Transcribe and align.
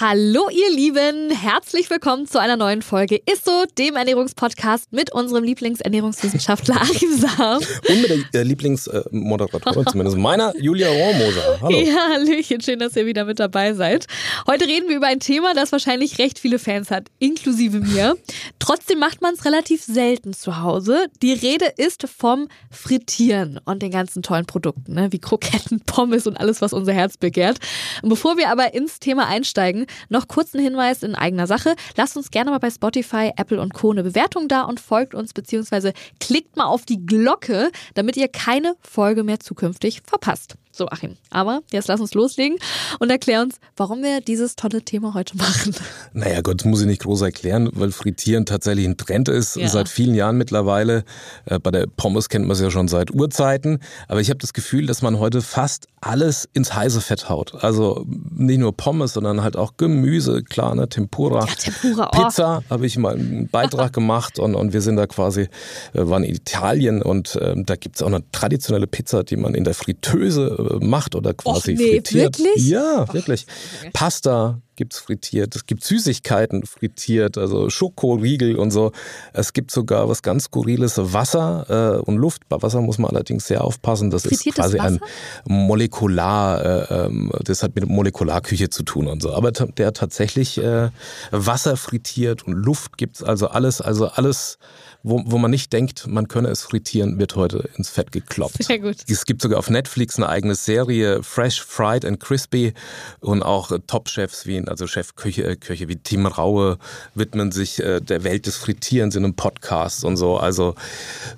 Hallo 0.00 0.48
ihr 0.48 0.74
Lieben, 0.74 1.30
herzlich 1.30 1.90
willkommen 1.90 2.26
zu 2.26 2.40
einer 2.40 2.56
neuen 2.56 2.80
Folge 2.80 3.20
ISSO, 3.30 3.66
dem 3.76 3.96
Ernährungspodcast 3.96 4.94
mit 4.94 5.12
unserem 5.12 5.44
Lieblingsernährungswissenschaftler 5.44 6.76
Achim 6.80 7.12
Sam. 7.18 7.58
Und 7.86 8.00
mit 8.00 8.32
der 8.32 8.40
äh, 8.40 8.44
Lieblingsmoderatorin 8.44 9.86
zumindest 9.90 10.16
meiner, 10.16 10.54
Julia 10.58 10.88
Rohrmoser. 10.88 11.58
Hallo. 11.60 11.78
Ja, 11.78 12.08
Hallöchen, 12.14 12.62
schön, 12.62 12.78
dass 12.78 12.96
ihr 12.96 13.04
wieder 13.04 13.26
mit 13.26 13.40
dabei 13.40 13.74
seid. 13.74 14.06
Heute 14.46 14.66
reden 14.66 14.88
wir 14.88 14.96
über 14.96 15.06
ein 15.06 15.20
Thema, 15.20 15.52
das 15.52 15.70
wahrscheinlich 15.70 16.16
recht 16.16 16.38
viele 16.38 16.58
Fans 16.58 16.90
hat, 16.90 17.08
inklusive 17.18 17.80
mir. 17.80 18.16
Trotzdem 18.58 19.00
macht 19.00 19.20
man 19.20 19.34
es 19.34 19.44
relativ 19.44 19.84
selten 19.84 20.32
zu 20.32 20.62
Hause. 20.62 21.08
Die 21.20 21.34
Rede 21.34 21.66
ist 21.76 22.08
vom 22.08 22.48
Frittieren 22.70 23.60
und 23.66 23.82
den 23.82 23.90
ganzen 23.90 24.22
tollen 24.22 24.46
Produkten, 24.46 24.94
ne? 24.94 25.12
wie 25.12 25.18
Kroketten, 25.18 25.82
Pommes 25.84 26.26
und 26.26 26.38
alles, 26.38 26.62
was 26.62 26.72
unser 26.72 26.94
Herz 26.94 27.18
begehrt. 27.18 27.58
Bevor 28.02 28.38
wir 28.38 28.48
aber 28.48 28.72
ins 28.72 28.98
Thema 28.98 29.26
einsteigen, 29.26 29.84
noch 30.08 30.28
kurz 30.28 30.54
ein 30.54 30.60
Hinweis 30.60 31.02
in 31.02 31.14
eigener 31.14 31.46
Sache. 31.46 31.74
Lasst 31.96 32.16
uns 32.16 32.30
gerne 32.30 32.50
mal 32.50 32.58
bei 32.58 32.70
Spotify, 32.70 33.32
Apple 33.36 33.60
und 33.60 33.74
Co. 33.74 33.90
eine 33.90 34.02
Bewertung 34.02 34.48
da 34.48 34.62
und 34.62 34.80
folgt 34.80 35.14
uns 35.14 35.32
beziehungsweise 35.32 35.92
klickt 36.18 36.56
mal 36.56 36.66
auf 36.66 36.84
die 36.84 37.04
Glocke, 37.04 37.70
damit 37.94 38.16
ihr 38.16 38.28
keine 38.28 38.74
Folge 38.80 39.24
mehr 39.24 39.40
zukünftig 39.40 40.02
verpasst. 40.06 40.56
So, 40.80 40.88
Achim. 40.88 41.18
Aber 41.28 41.60
jetzt 41.72 41.88
lass 41.88 42.00
uns 42.00 42.14
loslegen 42.14 42.56
und 43.00 43.10
erklär 43.10 43.42
uns, 43.42 43.56
warum 43.76 44.02
wir 44.02 44.22
dieses 44.22 44.56
tolle 44.56 44.80
Thema 44.80 45.12
heute 45.12 45.36
machen. 45.36 45.74
Naja, 46.14 46.40
Gott, 46.40 46.60
das 46.60 46.64
muss 46.64 46.80
ich 46.80 46.86
nicht 46.86 47.02
groß 47.02 47.20
erklären, 47.20 47.68
weil 47.74 47.92
Frittieren 47.92 48.46
tatsächlich 48.46 48.86
ein 48.86 48.96
Trend 48.96 49.28
ist, 49.28 49.56
ja. 49.56 49.68
seit 49.68 49.90
vielen 49.90 50.14
Jahren 50.14 50.38
mittlerweile. 50.38 51.04
Äh, 51.44 51.58
bei 51.58 51.70
der 51.70 51.86
Pommes 51.86 52.30
kennt 52.30 52.46
man 52.46 52.54
es 52.54 52.62
ja 52.62 52.70
schon 52.70 52.88
seit 52.88 53.10
Urzeiten. 53.10 53.80
Aber 54.08 54.22
ich 54.22 54.30
habe 54.30 54.38
das 54.38 54.54
Gefühl, 54.54 54.86
dass 54.86 55.02
man 55.02 55.18
heute 55.18 55.42
fast 55.42 55.86
alles 56.00 56.48
ins 56.54 56.74
heiße 56.74 57.00
Fett 57.00 57.28
haut. 57.28 57.62
Also 57.62 58.06
nicht 58.06 58.58
nur 58.58 58.74
Pommes, 58.74 59.12
sondern 59.12 59.42
halt 59.42 59.56
auch 59.56 59.74
Gemüse, 59.76 60.42
klar, 60.42 60.74
ne, 60.74 60.88
Tempura. 60.88 61.46
Ja, 61.46 61.54
Tempura, 61.54 62.10
oh. 62.14 62.24
Pizza 62.24 62.62
habe 62.70 62.86
ich 62.86 62.96
mal 62.96 63.14
einen 63.14 63.48
Beitrag 63.48 63.92
gemacht 64.00 64.38
und, 64.38 64.54
und 64.54 64.72
wir 64.72 64.80
sind 64.80 64.96
da 64.96 65.06
quasi, 65.06 65.48
wir 65.92 66.08
waren 66.08 66.24
in 66.24 66.34
Italien 66.34 67.02
und 67.02 67.36
äh, 67.36 67.54
da 67.56 67.76
gibt 67.76 67.96
es 67.96 68.02
auch 68.02 68.06
eine 68.06 68.22
traditionelle 68.32 68.86
Pizza, 68.86 69.24
die 69.24 69.36
man 69.36 69.54
in 69.54 69.64
der 69.64 69.74
Fritteuse 69.74 70.56
macht 70.80 71.14
oder 71.14 71.34
quasi 71.34 71.72
Och, 71.72 71.78
nee, 71.78 71.92
frittiert. 71.92 72.38
Wirklich? 72.38 72.68
Ja, 72.68 73.12
wirklich. 73.12 73.46
Okay. 73.80 73.90
Pasta 73.92 74.60
gibt 74.80 74.94
es 74.94 74.98
frittiert, 74.98 75.54
es 75.54 75.66
gibt 75.66 75.84
Süßigkeiten 75.84 76.64
frittiert, 76.64 77.36
also 77.36 77.68
Schokoriegel 77.68 78.56
und 78.56 78.70
so. 78.70 78.92
Es 79.34 79.52
gibt 79.52 79.70
sogar 79.70 80.08
was 80.08 80.22
ganz 80.22 80.44
Skurriles, 80.44 80.94
Wasser 80.96 81.98
äh, 81.98 82.00
und 82.00 82.16
Luft. 82.16 82.48
Bei 82.48 82.62
Wasser 82.62 82.80
muss 82.80 82.96
man 82.96 83.10
allerdings 83.10 83.46
sehr 83.46 83.62
aufpassen. 83.62 84.08
Das 84.08 84.24
ist 84.24 84.42
quasi 84.54 84.78
ein 84.78 84.98
Molekular, 85.44 86.64
äh, 86.64 87.04
ähm, 87.04 87.30
das 87.44 87.62
hat 87.62 87.74
mit 87.74 87.86
Molekularküche 87.86 88.70
zu 88.70 88.82
tun 88.82 89.06
und 89.06 89.20
so. 89.20 89.34
Aber 89.34 89.52
der 89.52 89.92
tatsächlich 89.92 90.56
äh, 90.56 90.88
Wasser 91.30 91.76
frittiert 91.76 92.46
und 92.46 92.54
Luft 92.54 92.96
gibt 92.96 93.16
es 93.16 93.22
also 93.22 93.48
alles, 93.48 93.82
also 93.82 94.06
alles 94.06 94.58
wo, 95.02 95.22
wo 95.24 95.38
man 95.38 95.50
nicht 95.50 95.72
denkt, 95.72 96.06
man 96.06 96.28
könne 96.28 96.48
es 96.48 96.62
frittieren, 96.62 97.18
wird 97.18 97.34
heute 97.34 97.70
ins 97.76 97.88
Fett 97.88 98.12
gekloppt. 98.12 98.62
Sehr 98.62 98.78
gut. 98.78 98.96
Es 99.08 99.24
gibt 99.24 99.40
sogar 99.40 99.58
auf 99.58 99.70
Netflix 99.70 100.16
eine 100.16 100.28
eigene 100.28 100.54
Serie, 100.54 101.22
Fresh, 101.22 101.62
Fried 101.62 102.04
and 102.04 102.20
Crispy 102.20 102.74
und 103.20 103.42
auch 103.42 103.72
Top-Chefs 103.86 104.46
wie, 104.46 104.62
also 104.66 104.86
Chefköche 104.86 105.44
äh, 105.44 105.56
Köche 105.56 105.88
wie 105.88 105.96
Tim 105.96 106.26
Raue 106.26 106.78
widmen 107.14 107.50
sich 107.50 107.82
äh, 107.82 108.00
der 108.00 108.24
Welt 108.24 108.46
des 108.46 108.56
Frittierens 108.56 109.16
in 109.16 109.24
einem 109.24 109.34
Podcast 109.34 110.04
und 110.04 110.18
so. 110.18 110.36
Also 110.36 110.74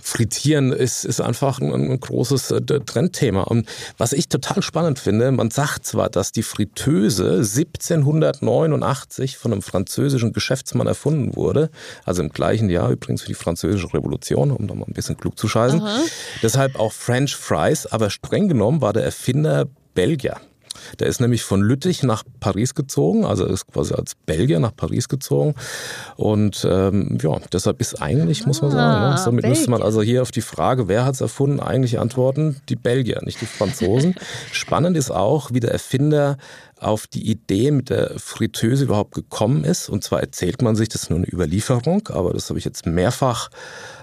Frittieren 0.01 0.73
ist, 0.73 1.05
ist 1.05 1.21
einfach 1.21 1.61
ein, 1.61 1.73
ein 1.73 2.01
großes 2.01 2.51
äh, 2.51 2.63
Trendthema. 2.63 3.43
Und 3.43 3.69
was 3.97 4.13
ich 4.13 4.29
total 4.29 4.63
spannend 4.63 4.99
finde, 4.99 5.31
man 5.31 5.51
sagt 5.51 5.87
zwar, 5.87 6.11
dass 6.11 6.33
die 6.33 6.43
Fritteuse 6.43 7.37
1789 7.37 9.37
von 9.37 9.53
einem 9.53 9.63
französischen 9.63 10.33
Geschäftsmann 10.33 10.89
erfunden 10.89 11.37
wurde, 11.37 11.71
also 12.05 12.23
im 12.23 12.31
gleichen 12.31 12.69
Jahr 12.69 12.91
übrigens 12.91 13.23
wie 13.25 13.29
die 13.29 13.35
Franzosen 13.35 13.52
französische 13.53 13.93
Revolution, 13.93 14.51
um 14.51 14.67
da 14.67 14.75
mal 14.75 14.87
ein 14.87 14.95
bisschen 14.95 15.17
klug 15.17 15.39
zu 15.39 15.49
scheißen. 15.49 15.81
Aha. 15.81 16.01
Deshalb 16.43 16.79
auch 16.79 16.93
French 16.93 17.37
Fries, 17.37 17.87
aber 17.87 18.11
streng 18.11 18.49
genommen 18.49 18.81
war 18.81 18.93
der 18.93 19.05
Erfinder 19.05 19.67
Belgier. 19.95 20.41
Der 21.01 21.07
ist 21.07 21.21
nämlich 21.21 21.43
von 21.43 21.61
Lüttich 21.61 22.03
nach 22.03 22.25
Paris 22.41 22.75
gezogen, 22.75 23.25
also 23.25 23.47
ist 23.47 23.67
quasi 23.67 23.95
als 23.95 24.15
Belgier 24.15 24.61
nach 24.61 24.75
Paris 24.75 25.09
gezogen. 25.09 25.55
Und 26.17 26.67
ähm, 26.69 27.19
ja, 27.21 27.39
deshalb 27.53 27.81
ist 27.81 28.01
eigentlich, 28.01 28.47
muss 28.47 28.63
man 28.63 28.71
sagen, 28.71 29.11
ne? 29.11 29.19
somit 29.19 29.47
müsste 29.47 29.71
man 29.71 29.83
also 29.83 30.03
hier 30.03 30.23
auf 30.23 30.31
die 30.31 30.41
Frage, 30.41 30.89
wer 30.89 31.05
hat 31.05 31.15
es 31.15 31.21
erfunden, 31.21 31.61
eigentlich 31.61 31.99
antworten, 31.99 32.61
die 32.69 32.77
Belgier, 32.77 33.21
nicht 33.25 33.41
die 33.41 33.47
Franzosen. 33.47 34.15
Spannend 34.53 34.97
ist 34.97 35.11
auch, 35.11 35.53
wie 35.53 35.61
der 35.61 35.73
Erfinder 35.73 36.37
auf 36.83 37.07
die 37.07 37.31
Idee 37.31 37.71
mit 37.71 37.91
der 37.91 38.19
Fritteuse 38.19 38.85
überhaupt 38.85 39.15
gekommen 39.15 39.65
ist. 39.65 39.89
Und 39.89 40.03
zwar 40.03 40.21
erzählt 40.21 40.63
man 40.63 40.75
sich, 40.75 40.89
das 40.89 41.05
ist 41.05 41.11
nur 41.11 41.19
eine 41.19 41.33
Überlieferung, 41.33 42.09
aber 42.09 42.33
das 42.33 42.49
habe 42.49 42.59
ich 42.59 42.65
jetzt 42.65 42.87
mehrfach 42.87 43.51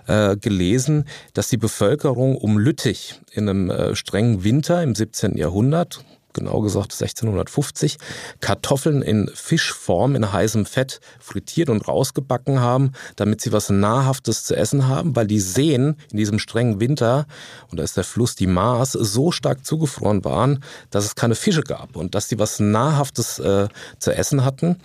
äh, 0.08 0.38
gelesen, 0.38 1.06
dass 1.34 1.50
die 1.50 1.58
Bevölkerung 1.58 2.38
um 2.38 2.58
Lüttich 2.58 3.20
in 3.32 3.50
einem 3.50 3.70
äh, 3.70 3.96
strengen 3.96 4.44
Winter 4.44 4.82
im 4.82 4.96
17. 4.96 5.38
Jahrhundert, 5.38 6.04
genau 6.40 6.62
gesagt 6.62 6.94
1650, 6.94 7.98
Kartoffeln 8.40 9.02
in 9.02 9.30
Fischform 9.34 10.16
in 10.16 10.32
heißem 10.32 10.66
Fett 10.66 11.00
frittiert 11.20 11.70
und 11.70 11.88
rausgebacken 11.88 12.60
haben, 12.60 12.94
damit 13.16 13.42
sie 13.42 13.52
was 13.52 13.70
Nahrhaftes 13.70 14.46
zu 14.46 14.56
essen 14.56 14.88
haben, 14.88 15.16
weil 15.16 15.28
die 15.28 15.40
Seen 15.40 15.96
in 16.12 16.18
diesem 16.18 16.40
strengen 16.40 16.80
Winter, 16.80 17.26
und 17.70 17.80
da 17.80 17.84
ist 17.84 17.98
der 17.98 18.04
Fluss 18.04 18.36
die 18.36 18.48
Maas, 18.48 18.94
so 18.94 19.32
stark 19.32 19.66
zugefroren 19.66 20.24
waren, 20.26 20.64
dass 20.90 21.06
es 21.06 21.16
keine 21.16 21.36
Fische 21.36 21.62
gab 21.62 21.96
und 21.96 22.16
dass 22.16 22.30
sie 22.30 22.40
was 22.40 22.60
Nahrhaftes 22.60 23.40
äh, 23.40 23.68
zu 24.00 24.12
essen 24.12 24.44
hatten 24.46 24.78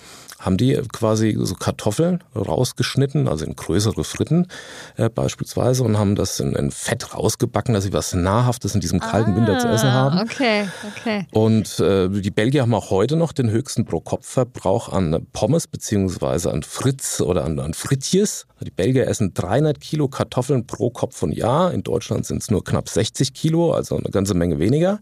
haben 0.44 0.56
die 0.56 0.80
quasi 0.92 1.36
so 1.40 1.54
Kartoffeln 1.54 2.22
rausgeschnitten, 2.36 3.28
also 3.28 3.44
in 3.44 3.56
größere 3.56 4.04
Fritten 4.04 4.48
äh, 4.96 5.08
beispielsweise, 5.08 5.82
und 5.84 5.98
haben 5.98 6.16
das 6.16 6.40
in, 6.40 6.54
in, 6.54 6.70
Fett 6.70 7.14
rausgebacken, 7.14 7.74
dass 7.74 7.84
sie 7.84 7.92
was 7.92 8.14
Nahrhaftes 8.14 8.74
in 8.74 8.80
diesem 8.80 9.00
kalten 9.00 9.32
ah, 9.32 9.36
Winter 9.36 9.58
zu 9.58 9.68
essen 9.68 9.92
haben. 9.92 10.18
Okay, 10.18 10.68
okay. 10.96 11.26
Und 11.32 11.43
äh, 11.80 12.08
die 12.08 12.30
Belgier 12.30 12.62
haben 12.62 12.74
auch 12.74 12.90
heute 12.90 13.16
noch 13.16 13.32
den 13.32 13.50
höchsten 13.50 13.84
Pro-Kopf-Verbrauch 13.84 14.88
an 14.88 15.26
Pommes 15.32 15.66
beziehungsweise 15.66 16.52
an 16.52 16.62
Fritz 16.62 17.20
oder 17.20 17.44
an, 17.44 17.58
an 17.58 17.74
Frittjes. 17.74 18.46
Die 18.60 18.70
Belgier 18.70 19.06
essen 19.08 19.34
300 19.34 19.80
Kilo 19.80 20.08
Kartoffeln 20.08 20.66
pro 20.66 20.90
Kopf 20.90 21.22
und 21.22 21.32
Jahr. 21.32 21.72
In 21.72 21.82
Deutschland 21.82 22.24
sind 22.24 22.42
es 22.42 22.50
nur 22.50 22.62
knapp 22.64 22.88
60 22.88 23.34
Kilo, 23.34 23.72
also 23.72 23.96
eine 23.96 24.10
ganze 24.10 24.34
Menge 24.34 24.58
weniger. 24.58 25.00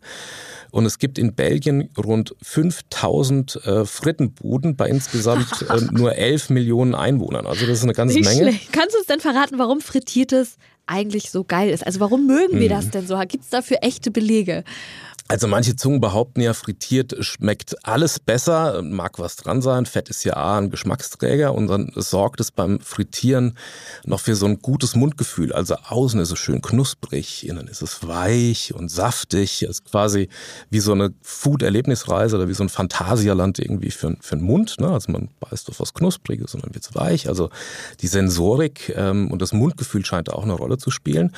Und 0.70 0.86
es 0.86 0.98
gibt 0.98 1.18
in 1.18 1.34
Belgien 1.34 1.90
rund 2.02 2.34
5000 2.42 3.66
äh, 3.66 3.84
Frittenbuden 3.84 4.74
bei 4.74 4.88
insgesamt 4.88 5.66
äh, 5.68 5.80
nur 5.92 6.16
11 6.16 6.48
Millionen 6.48 6.94
Einwohnern. 6.94 7.46
Also 7.46 7.66
das 7.66 7.78
ist 7.78 7.84
eine 7.84 7.92
ganze 7.92 8.16
Nicht 8.18 8.26
Menge. 8.26 8.52
Schlecht. 8.52 8.72
Kannst 8.72 8.94
du 8.94 8.98
uns 8.98 9.06
denn 9.06 9.20
verraten, 9.20 9.58
warum 9.58 9.80
frittiertes 9.80 10.56
eigentlich 10.86 11.30
so 11.30 11.44
geil 11.44 11.70
ist? 11.70 11.86
Also 11.86 12.00
warum 12.00 12.26
mögen 12.26 12.58
wir 12.58 12.68
mhm. 12.68 12.74
das 12.74 12.90
denn 12.90 13.06
so? 13.06 13.18
Gibt 13.28 13.44
es 13.44 13.50
dafür 13.50 13.78
echte 13.82 14.10
Belege? 14.10 14.64
Also 15.32 15.48
manche 15.48 15.76
Zungen 15.76 16.02
behaupten 16.02 16.42
ja, 16.42 16.52
frittiert 16.52 17.16
schmeckt 17.20 17.86
alles 17.86 18.20
besser, 18.20 18.82
mag 18.82 19.18
was 19.18 19.36
dran 19.36 19.62
sein. 19.62 19.86
Fett 19.86 20.10
ist 20.10 20.24
ja 20.24 20.36
A, 20.36 20.58
ein 20.58 20.68
Geschmacksträger 20.68 21.54
und 21.54 21.68
dann 21.68 21.90
sorgt 21.94 22.38
es 22.40 22.50
beim 22.50 22.80
Frittieren 22.80 23.56
noch 24.04 24.20
für 24.20 24.34
so 24.34 24.44
ein 24.44 24.58
gutes 24.58 24.94
Mundgefühl. 24.94 25.54
Also 25.54 25.76
außen 25.76 26.20
ist 26.20 26.32
es 26.32 26.38
schön 26.38 26.60
knusprig, 26.60 27.48
innen 27.48 27.66
ist 27.66 27.80
es 27.80 28.06
weich 28.06 28.74
und 28.74 28.90
saftig. 28.90 29.62
Es 29.62 29.70
ist 29.70 29.84
quasi 29.86 30.28
wie 30.68 30.80
so 30.80 30.92
eine 30.92 31.14
Food-Erlebnisreise 31.22 32.36
oder 32.36 32.48
wie 32.48 32.54
so 32.54 32.64
ein 32.64 32.68
Phantasialand 32.68 33.58
irgendwie 33.58 33.90
für, 33.90 34.14
für 34.20 34.36
den 34.36 34.44
Mund. 34.44 34.80
Ne? 34.80 34.90
Also 34.90 35.12
man 35.12 35.30
beißt 35.40 35.70
auf 35.70 35.80
was 35.80 35.94
Knuspriges 35.94 36.54
und 36.54 36.62
dann 36.62 36.74
wird 36.74 36.84
es 36.84 36.94
weich. 36.94 37.30
Also 37.30 37.48
die 38.02 38.06
Sensorik 38.06 38.92
ähm, 38.94 39.30
und 39.30 39.40
das 39.40 39.54
Mundgefühl 39.54 40.04
scheint 40.04 40.30
auch 40.30 40.42
eine 40.42 40.52
Rolle 40.52 40.76
zu 40.76 40.90
spielen. 40.90 41.34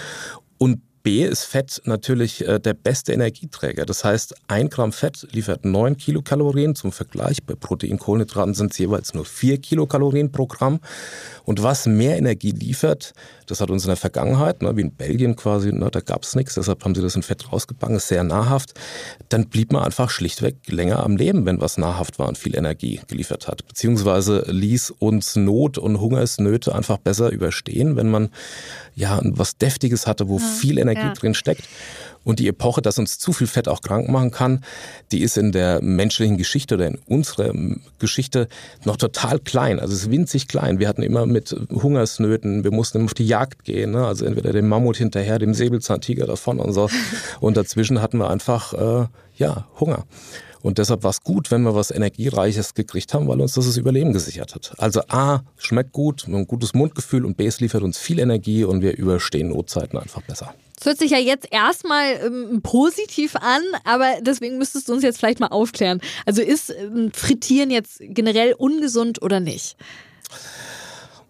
Und 0.58 0.80
B 1.04 1.22
ist 1.22 1.44
Fett 1.44 1.82
natürlich 1.84 2.48
äh, 2.48 2.58
der 2.58 2.72
beste 2.72 3.12
Energieträger. 3.12 3.84
Das 3.84 4.04
heißt, 4.04 4.34
ein 4.48 4.70
Gramm 4.70 4.90
Fett 4.90 5.28
liefert 5.32 5.66
9 5.66 5.98
Kilokalorien. 5.98 6.74
Zum 6.74 6.92
Vergleich, 6.92 7.44
bei 7.44 7.54
Protein, 7.54 7.98
Kohlenhydraten 7.98 8.54
sind 8.54 8.72
es 8.72 8.78
jeweils 8.78 9.12
nur 9.12 9.26
4 9.26 9.58
Kilokalorien 9.58 10.32
pro 10.32 10.46
Gramm. 10.46 10.80
Und 11.44 11.62
was 11.62 11.84
mehr 11.84 12.16
Energie 12.16 12.52
liefert, 12.52 13.12
das 13.46 13.60
hat 13.60 13.68
uns 13.68 13.84
in 13.84 13.88
der 13.88 13.98
Vergangenheit, 13.98 14.62
ne, 14.62 14.74
wie 14.78 14.80
in 14.80 14.92
Belgien 14.92 15.36
quasi, 15.36 15.72
ne, 15.72 15.90
da 15.90 16.00
gab 16.00 16.22
es 16.22 16.34
nichts, 16.36 16.54
deshalb 16.54 16.82
haben 16.86 16.94
sie 16.94 17.02
das 17.02 17.16
in 17.16 17.22
Fett 17.22 17.52
rausgebacken, 17.52 17.96
ist 17.96 18.08
sehr 18.08 18.24
nahrhaft. 18.24 18.72
Dann 19.28 19.48
blieb 19.48 19.72
man 19.72 19.82
einfach 19.82 20.08
schlichtweg 20.08 20.56
länger 20.68 21.04
am 21.04 21.18
Leben, 21.18 21.44
wenn 21.44 21.60
was 21.60 21.76
nahrhaft 21.76 22.18
war 22.18 22.28
und 22.28 22.38
viel 22.38 22.56
Energie 22.56 23.02
geliefert 23.08 23.46
hat. 23.46 23.66
Beziehungsweise 23.68 24.46
ließ 24.48 24.90
uns 25.00 25.36
Not 25.36 25.76
und 25.76 26.00
Hungersnöte 26.00 26.74
einfach 26.74 26.96
besser 26.96 27.30
überstehen, 27.30 27.96
wenn 27.96 28.10
man 28.10 28.30
ja 28.94 29.20
was 29.22 29.58
Deftiges 29.58 30.06
hatte, 30.06 30.28
wo 30.30 30.38
ja. 30.38 30.44
viel 30.44 30.78
Energie 30.78 30.93
Energie 30.94 31.08
ja. 31.08 31.12
drin 31.14 31.34
steckt. 31.34 31.68
Und 32.24 32.38
die 32.38 32.48
Epoche, 32.48 32.80
dass 32.80 32.98
uns 32.98 33.18
zu 33.18 33.32
viel 33.32 33.46
Fett 33.46 33.68
auch 33.68 33.82
krank 33.82 34.08
machen 34.08 34.30
kann, 34.30 34.64
die 35.12 35.20
ist 35.22 35.36
in 35.36 35.52
der 35.52 35.82
menschlichen 35.82 36.38
Geschichte 36.38 36.76
oder 36.76 36.86
in 36.86 36.98
unserer 37.06 37.52
Geschichte 37.98 38.48
noch 38.84 38.96
total 38.96 39.38
klein. 39.38 39.78
Also 39.78 39.92
es 39.92 40.02
ist 40.02 40.10
winzig 40.10 40.48
klein. 40.48 40.78
Wir 40.78 40.88
hatten 40.88 41.02
immer 41.02 41.26
mit 41.26 41.54
Hungersnöten, 41.70 42.64
wir 42.64 42.70
mussten 42.70 42.98
immer 42.98 43.06
auf 43.06 43.14
die 43.14 43.26
Jagd 43.26 43.64
gehen. 43.64 43.90
Ne? 43.90 44.06
Also 44.06 44.24
entweder 44.24 44.52
dem 44.52 44.68
Mammut 44.68 44.96
hinterher, 44.96 45.38
dem 45.38 45.52
Säbelzahntiger 45.52 46.26
davon 46.26 46.58
und 46.58 46.72
so. 46.72 46.88
Und 47.40 47.56
dazwischen 47.56 48.00
hatten 48.00 48.18
wir 48.18 48.30
einfach 48.30 48.72
äh, 48.72 49.06
ja 49.36 49.66
Hunger. 49.78 50.06
Und 50.62 50.78
deshalb 50.78 51.02
war 51.02 51.10
es 51.10 51.22
gut, 51.22 51.50
wenn 51.50 51.60
wir 51.60 51.74
was 51.74 51.90
Energiereiches 51.90 52.72
gekriegt 52.72 53.12
haben, 53.12 53.28
weil 53.28 53.38
uns 53.38 53.52
das 53.52 53.66
das 53.66 53.76
Überleben 53.76 54.14
gesichert 54.14 54.54
hat. 54.54 54.72
Also 54.78 55.02
A, 55.08 55.42
schmeckt 55.58 55.92
gut, 55.92 56.26
ein 56.26 56.46
gutes 56.46 56.72
Mundgefühl 56.72 57.26
und 57.26 57.36
B, 57.36 57.46
es 57.46 57.60
liefert 57.60 57.82
uns 57.82 57.98
viel 57.98 58.18
Energie 58.18 58.64
und 58.64 58.80
wir 58.80 58.96
überstehen 58.96 59.48
Notzeiten 59.48 59.98
einfach 59.98 60.22
besser. 60.22 60.54
Das 60.76 60.86
hört 60.86 60.98
sich 60.98 61.12
ja 61.12 61.18
jetzt 61.18 61.46
erstmal 61.50 62.20
ähm, 62.24 62.60
positiv 62.62 63.36
an, 63.36 63.62
aber 63.84 64.16
deswegen 64.20 64.58
müsstest 64.58 64.88
du 64.88 64.92
uns 64.92 65.02
jetzt 65.02 65.18
vielleicht 65.18 65.40
mal 65.40 65.48
aufklären. 65.48 66.00
Also 66.26 66.42
ist 66.42 66.70
ähm, 66.70 67.12
Frittieren 67.12 67.70
jetzt 67.70 67.98
generell 68.00 68.54
ungesund 68.54 69.22
oder 69.22 69.40
nicht? 69.40 69.76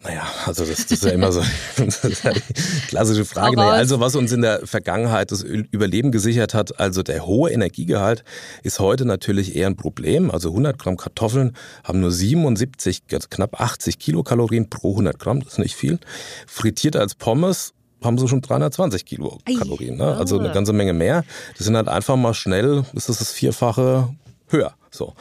Naja, 0.05 0.26
also 0.44 0.67
das, 0.67 0.82
das 0.82 0.93
ist 0.93 1.05
ja 1.05 1.12
immer 1.12 1.32
so 1.32 1.41
ja 1.41 2.32
klassische 2.88 3.25
Frage. 3.25 3.56
Naja, 3.56 3.70
also 3.70 4.00
was 4.00 4.14
uns 4.17 4.32
in 4.32 4.43
der 4.43 4.67
Vergangenheit 4.67 5.32
das 5.32 5.43
Überleben 5.43 6.12
gesichert 6.12 6.52
hat, 6.52 6.79
also 6.79 7.02
der 7.02 7.25
hohe 7.25 7.50
Energiegehalt 7.50 8.23
ist 8.62 8.81
heute 8.81 9.06
natürlich 9.06 9.56
eher 9.56 9.67
ein 9.67 9.76
Problem. 9.76 10.31
Also 10.31 10.50
100 10.50 10.79
Gramm 10.79 10.99
Kartoffeln 10.99 11.56
haben 11.85 12.00
nur 12.00 12.12
77, 12.12 13.05
knapp 13.31 13.58
80 13.58 13.99
Kilokalorien 13.99 14.69
pro 14.69 14.90
100 14.90 15.19
Gramm, 15.19 15.40
das 15.40 15.55
ist 15.55 15.58
nicht 15.58 15.75
viel. 15.75 15.99
Frittiert 16.47 16.97
als 16.97 17.14
Pommes 17.14 17.73
haben 18.04 18.18
sie 18.18 18.28
schon 18.28 18.40
320 18.40 19.04
Kilokalorien, 19.04 19.96
ne? 19.96 20.16
also 20.16 20.38
eine 20.38 20.52
ganze 20.52 20.72
Menge 20.72 20.92
mehr. 20.92 21.24
Das 21.56 21.66
sind 21.66 21.76
halt 21.76 21.88
einfach 21.88 22.16
mal 22.16 22.34
schnell, 22.34 22.84
ist 22.94 23.08
das 23.08 23.18
das 23.18 23.32
Vierfache 23.32 24.08
höher. 24.48 24.74
So. 24.90 25.14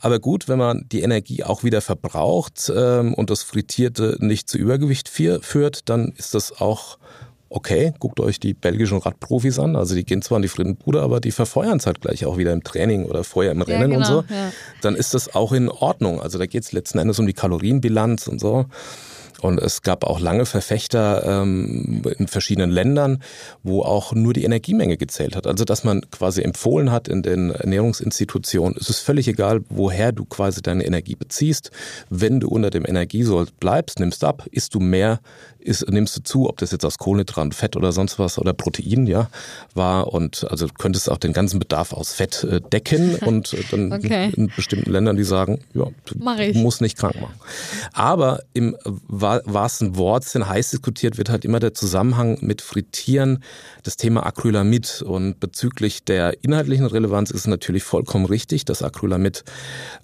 Aber 0.00 0.18
gut, 0.18 0.48
wenn 0.48 0.58
man 0.58 0.86
die 0.90 1.02
Energie 1.02 1.44
auch 1.44 1.62
wieder 1.62 1.80
verbraucht 1.80 2.70
ähm, 2.74 3.14
und 3.14 3.30
das 3.30 3.42
Frittierte 3.42 4.16
nicht 4.18 4.48
zu 4.48 4.58
Übergewicht 4.58 5.08
führt, 5.08 5.88
dann 5.88 6.12
ist 6.16 6.34
das 6.34 6.60
auch 6.60 6.98
okay. 7.48 7.92
Guckt 7.98 8.20
euch 8.20 8.40
die 8.40 8.54
belgischen 8.54 8.98
Radprofis 8.98 9.58
an. 9.58 9.76
Also 9.76 9.94
die 9.94 10.04
gehen 10.04 10.22
zwar 10.22 10.36
in 10.36 10.42
die 10.42 10.48
Frittenbude, 10.48 11.02
aber 11.02 11.20
die 11.20 11.32
verfeuern 11.32 11.78
es 11.78 11.86
halt 11.86 12.00
gleich 12.00 12.24
auch 12.24 12.38
wieder 12.38 12.52
im 12.52 12.64
Training 12.64 13.04
oder 13.04 13.24
vorher 13.24 13.52
im 13.52 13.62
Rennen 13.62 13.92
ja, 13.92 13.98
genau, 13.98 14.18
und 14.18 14.26
so. 14.28 14.34
Ja. 14.34 14.52
Dann 14.80 14.96
ist 14.96 15.14
das 15.14 15.34
auch 15.34 15.52
in 15.52 15.68
Ordnung. 15.68 16.20
Also 16.20 16.38
da 16.38 16.46
geht 16.46 16.64
es 16.64 16.72
letzten 16.72 16.98
Endes 16.98 17.18
um 17.18 17.26
die 17.26 17.32
Kalorienbilanz 17.32 18.26
und 18.26 18.40
so. 18.40 18.66
Und 19.40 19.58
es 19.58 19.82
gab 19.82 20.04
auch 20.04 20.20
lange 20.20 20.46
Verfechter 20.46 21.42
ähm, 21.42 22.02
in 22.18 22.28
verschiedenen 22.28 22.70
Ländern, 22.70 23.22
wo 23.62 23.82
auch 23.82 24.12
nur 24.12 24.32
die 24.32 24.44
Energiemenge 24.44 24.96
gezählt 24.96 25.36
hat. 25.36 25.46
Also 25.46 25.64
dass 25.64 25.84
man 25.84 26.02
quasi 26.10 26.42
empfohlen 26.42 26.90
hat 26.90 27.08
in 27.08 27.22
den 27.22 27.50
Ernährungsinstitutionen, 27.50 28.76
es 28.78 28.90
ist 28.90 29.00
völlig 29.00 29.28
egal, 29.28 29.62
woher 29.68 30.12
du 30.12 30.24
quasi 30.24 30.62
deine 30.62 30.84
Energie 30.84 31.14
beziehst. 31.14 31.70
Wenn 32.08 32.40
du 32.40 32.48
unter 32.48 32.70
dem 32.70 32.84
Energiesold 32.86 33.58
bleibst, 33.60 34.00
nimmst 34.00 34.24
ab, 34.24 34.46
isst 34.50 34.74
du 34.74 34.80
mehr, 34.80 35.20
ist, 35.60 35.88
nimmst 35.90 36.16
du 36.16 36.22
zu, 36.22 36.48
ob 36.48 36.58
das 36.58 36.70
jetzt 36.72 36.84
aus 36.84 36.98
Kohlenhydraten, 36.98 37.52
Fett 37.52 37.76
oder 37.76 37.92
sonst 37.92 38.18
was 38.18 38.38
oder 38.38 38.52
Protein, 38.52 39.06
ja, 39.06 39.28
war 39.74 40.12
und 40.12 40.46
also 40.50 40.66
du 40.66 40.74
könntest 40.74 41.10
auch 41.10 41.18
den 41.18 41.32
ganzen 41.32 41.58
Bedarf 41.58 41.92
aus 41.92 42.12
Fett 42.12 42.44
äh, 42.44 42.60
decken 42.60 43.14
und 43.26 43.52
äh, 43.52 43.62
dann 43.70 43.92
okay. 43.92 44.32
in 44.34 44.48
bestimmten 44.48 44.90
Ländern, 44.90 45.16
die 45.16 45.24
sagen, 45.24 45.60
ja, 45.74 45.86
du 46.06 46.58
musst 46.58 46.80
nicht 46.80 46.96
krank 46.96 47.20
machen. 47.20 47.34
Aber 47.92 48.40
im 48.54 48.76
wahrsten 49.44 49.96
Wortsinn 49.96 50.48
heiß 50.48 50.70
diskutiert 50.70 51.18
wird 51.18 51.30
halt 51.30 51.44
immer 51.44 51.60
der 51.60 51.74
Zusammenhang 51.74 52.38
mit 52.40 52.62
Frittieren, 52.62 53.42
das 53.82 53.96
Thema 53.96 54.26
Acrylamid 54.26 55.02
und 55.02 55.40
bezüglich 55.40 56.04
der 56.04 56.42
inhaltlichen 56.42 56.86
Relevanz 56.86 57.30
ist 57.30 57.40
es 57.40 57.46
natürlich 57.46 57.82
vollkommen 57.82 58.26
richtig, 58.26 58.64
dass 58.64 58.82
Acrylamid, 58.82 59.44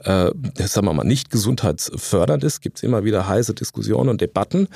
äh, 0.01 0.31
sagen 0.57 0.87
wir 0.87 0.93
mal, 0.93 1.05
nicht 1.05 1.31
gesundheitsfördernd 1.31 2.45
ist, 2.45 2.61
gibt 2.61 2.79
es 2.79 2.83
immer 2.83 3.05
wieder 3.05 3.29
heiße 3.29 3.55
Diskussionen 3.55 4.11
und 4.11 4.21
Debatten 4.21 4.69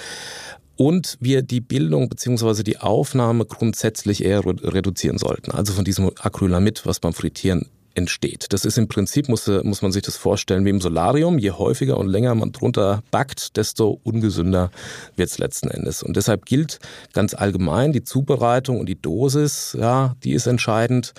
und 0.77 1.19
wir 1.21 1.43
die 1.43 1.61
Bildung 1.61 2.09
bzw. 2.09 2.63
die 2.63 2.79
Aufnahme 2.79 3.45
grundsätzlich 3.45 4.25
eher 4.25 4.43
reduzieren 4.45 5.19
sollten. 5.19 5.51
Also 5.51 5.75
von 5.75 5.85
diesem 5.85 6.11
Acrylamid, 6.21 6.87
was 6.87 7.01
beim 7.01 7.13
Frittieren 7.13 7.67
entsteht. 7.95 8.47
Das 8.51 8.65
ist 8.65 8.79
im 8.79 8.89
Prinzip, 8.89 9.29
muss, 9.29 9.47
muss 9.63 9.83
man 9.83 9.93
sich 9.93 10.03
das 10.03 10.17
vorstellen, 10.17 10.65
wie 10.65 10.71
im 10.71 10.81
Solarium. 10.81 11.39
Je 11.39 11.51
häufiger 11.51 11.99
und 11.99 12.09
länger 12.09 12.35
man 12.35 12.53
drunter 12.53 13.03
backt, 13.11 13.57
desto 13.57 14.01
ungesünder 14.05 14.71
wird 15.17 15.31
es 15.31 15.39
letzten 15.39 15.71
Endes. 15.71 16.03
Und 16.03 16.17
deshalb 16.17 16.47
gilt 16.47 16.79
ganz 17.13 17.35
allgemein 17.35 17.93
die 17.93 18.05
Zubereitung 18.05 18.81
und 18.81 18.89
die 18.89 19.01
Dosis, 19.01 19.77
ja, 19.79 20.15
die 20.23 20.33
ist 20.33 20.47
entscheidend, 20.47 21.13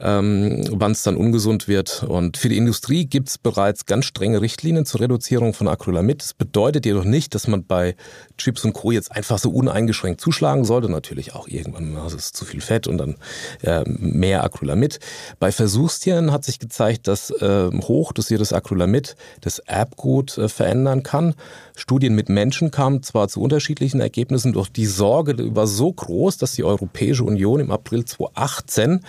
ähm, 0.00 0.64
wann 0.70 0.92
es 0.92 1.02
dann 1.02 1.16
ungesund 1.16 1.68
wird. 1.68 2.02
Und 2.02 2.36
für 2.36 2.48
die 2.48 2.56
Industrie 2.56 3.06
gibt 3.06 3.28
es 3.28 3.38
bereits 3.38 3.86
ganz 3.86 4.04
strenge 4.04 4.40
Richtlinien 4.40 4.84
zur 4.84 5.00
Reduzierung 5.00 5.54
von 5.54 5.68
Acrylamid. 5.68 6.22
Das 6.22 6.34
bedeutet 6.34 6.86
jedoch 6.86 7.04
nicht, 7.04 7.34
dass 7.34 7.48
man 7.48 7.64
bei 7.64 7.96
Chips 8.36 8.64
und 8.64 8.72
Co. 8.72 8.90
jetzt 8.90 9.12
einfach 9.12 9.38
so 9.38 9.50
uneingeschränkt 9.50 10.20
zuschlagen 10.20 10.64
sollte. 10.64 10.90
Natürlich 10.90 11.34
auch 11.34 11.48
irgendwann, 11.48 11.96
also 11.96 12.16
es 12.16 12.26
ist 12.26 12.36
zu 12.36 12.44
viel 12.44 12.60
Fett 12.60 12.86
und 12.86 12.98
dann 12.98 13.16
äh, 13.62 13.84
mehr 13.86 14.44
Acrylamid. 14.44 15.00
Bei 15.38 15.52
Versuchstieren 15.52 16.17
Studien 16.18 16.32
hat 16.32 16.44
sich 16.44 16.58
gezeigt, 16.58 17.06
dass 17.06 17.30
äh, 17.30 17.70
hochdosiertes 17.72 18.52
Acrylamid 18.52 19.14
das 19.40 19.60
Erbgut 19.60 20.36
äh, 20.36 20.48
verändern 20.48 21.02
kann. 21.02 21.34
Studien 21.76 22.14
mit 22.14 22.28
Menschen 22.28 22.70
kamen 22.70 23.02
zwar 23.02 23.28
zu 23.28 23.40
unterschiedlichen 23.40 24.00
Ergebnissen, 24.00 24.52
doch 24.52 24.66
die 24.66 24.86
Sorge 24.86 25.54
war 25.54 25.66
so 25.66 25.92
groß, 25.92 26.36
dass 26.38 26.52
die 26.52 26.64
Europäische 26.64 27.22
Union 27.24 27.60
im 27.60 27.70
April 27.70 28.04
2018 28.04 29.00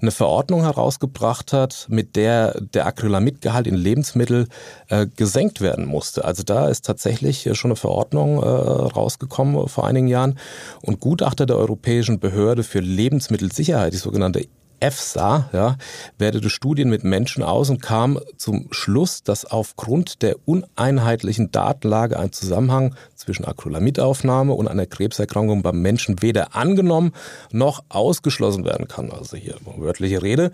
eine 0.00 0.10
Verordnung 0.10 0.62
herausgebracht 0.62 1.52
hat, 1.52 1.86
mit 1.88 2.14
der 2.14 2.60
der 2.60 2.86
Acrylamidgehalt 2.86 3.66
in 3.66 3.74
Lebensmitteln 3.74 4.46
äh, 4.88 5.06
gesenkt 5.16 5.60
werden 5.60 5.84
musste. 5.84 6.24
Also 6.24 6.42
da 6.44 6.68
ist 6.68 6.86
tatsächlich 6.86 7.48
schon 7.54 7.72
eine 7.72 7.76
Verordnung 7.76 8.42
äh, 8.42 8.46
rausgekommen 8.46 9.68
vor 9.68 9.86
einigen 9.86 10.06
Jahren 10.06 10.38
und 10.80 11.00
Gutachter 11.00 11.44
der 11.44 11.56
Europäischen 11.56 12.20
Behörde 12.20 12.62
für 12.62 12.80
Lebensmittelsicherheit, 12.80 13.92
die 13.92 13.98
sogenannte 13.98 14.46
EFSA 14.82 15.48
ja, 15.52 15.76
wertete 16.18 16.50
Studien 16.50 16.90
mit 16.90 17.04
Menschen 17.04 17.42
aus 17.42 17.70
und 17.70 17.80
kam 17.80 18.18
zum 18.36 18.66
Schluss, 18.72 19.22
dass 19.22 19.44
aufgrund 19.44 20.22
der 20.22 20.36
uneinheitlichen 20.44 21.52
Datenlage 21.52 22.18
ein 22.18 22.32
Zusammenhang 22.32 22.96
zwischen 23.22 23.44
Acrylamidaufnahme 23.44 24.52
und 24.52 24.68
einer 24.68 24.86
Krebserkrankung 24.86 25.62
beim 25.62 25.80
Menschen 25.80 26.22
weder 26.22 26.54
angenommen 26.54 27.12
noch 27.52 27.84
ausgeschlossen 27.88 28.64
werden 28.64 28.88
kann. 28.88 29.10
Also 29.10 29.36
hier 29.36 29.56
wörtliche 29.76 30.22
Rede. 30.22 30.50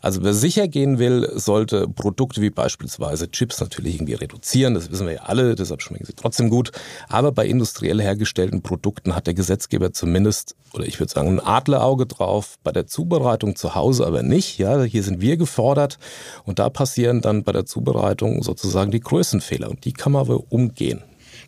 Also 0.00 0.22
wer 0.22 0.34
sicher 0.34 0.68
gehen 0.68 0.98
will, 0.98 1.30
sollte 1.34 1.88
Produkte 1.88 2.40
wie 2.40 2.50
beispielsweise 2.50 3.30
Chips 3.30 3.60
natürlich 3.60 3.96
irgendwie 3.96 4.14
reduzieren. 4.14 4.74
Das 4.74 4.90
wissen 4.90 5.06
wir 5.06 5.14
ja 5.14 5.22
alle, 5.22 5.54
deshalb 5.54 5.82
schmecken 5.82 6.04
sie 6.06 6.14
trotzdem 6.14 6.48
gut. 6.48 6.72
Aber 7.08 7.32
bei 7.32 7.46
industriell 7.46 8.00
hergestellten 8.00 8.62
Produkten 8.62 9.14
hat 9.14 9.26
der 9.26 9.34
Gesetzgeber 9.34 9.92
zumindest, 9.92 10.54
oder 10.72 10.86
ich 10.86 11.00
würde 11.00 11.12
sagen, 11.12 11.28
ein 11.28 11.40
Adlerauge 11.40 12.06
drauf. 12.06 12.56
Bei 12.62 12.72
der 12.72 12.86
Zubereitung 12.86 13.56
zu 13.56 13.74
Hause 13.74 14.06
aber 14.06 14.22
nicht. 14.22 14.58
Ja, 14.58 14.82
hier 14.82 15.02
sind 15.02 15.20
wir 15.20 15.36
gefordert 15.36 15.98
und 16.44 16.58
da 16.58 16.70
passieren 16.70 17.20
dann 17.20 17.42
bei 17.42 17.52
der 17.52 17.66
Zubereitung 17.66 18.42
sozusagen 18.42 18.90
die 18.90 19.00
größten 19.00 19.40
Fehler 19.40 19.70
und 19.70 19.84
die 19.84 19.92
kann 19.92 20.12
man 20.12 20.22
aber 20.22 20.44
umgehen. 20.50 21.02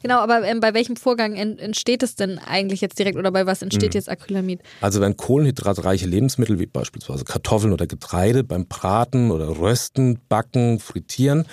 Genau, 0.04 0.18
aber 0.18 0.44
ähm, 0.44 0.61
bei 0.61 0.75
welchem 0.75 0.96
Vorgang 0.96 1.34
entsteht 1.34 2.02
es 2.02 2.14
denn 2.14 2.38
eigentlich 2.38 2.82
jetzt 2.82 2.99
direkt 2.99 3.16
oder 3.16 3.32
bei 3.32 3.46
was 3.46 3.62
entsteht 3.62 3.94
mhm. 3.94 3.96
jetzt 3.96 4.11
Acrylamid? 4.11 4.61
Also 4.82 5.00
wenn 5.00 5.16
kohlenhydratreiche 5.16 6.04
Lebensmittel 6.04 6.58
wie 6.58 6.66
beispielsweise 6.66 7.25
Kartoffeln 7.25 7.73
oder 7.73 7.87
Getreide 7.87 8.44
beim 8.44 8.66
Braten 8.66 9.30
oder 9.30 9.58
Rösten, 9.58 10.18
Backen, 10.28 10.78
Frittieren 10.78 11.46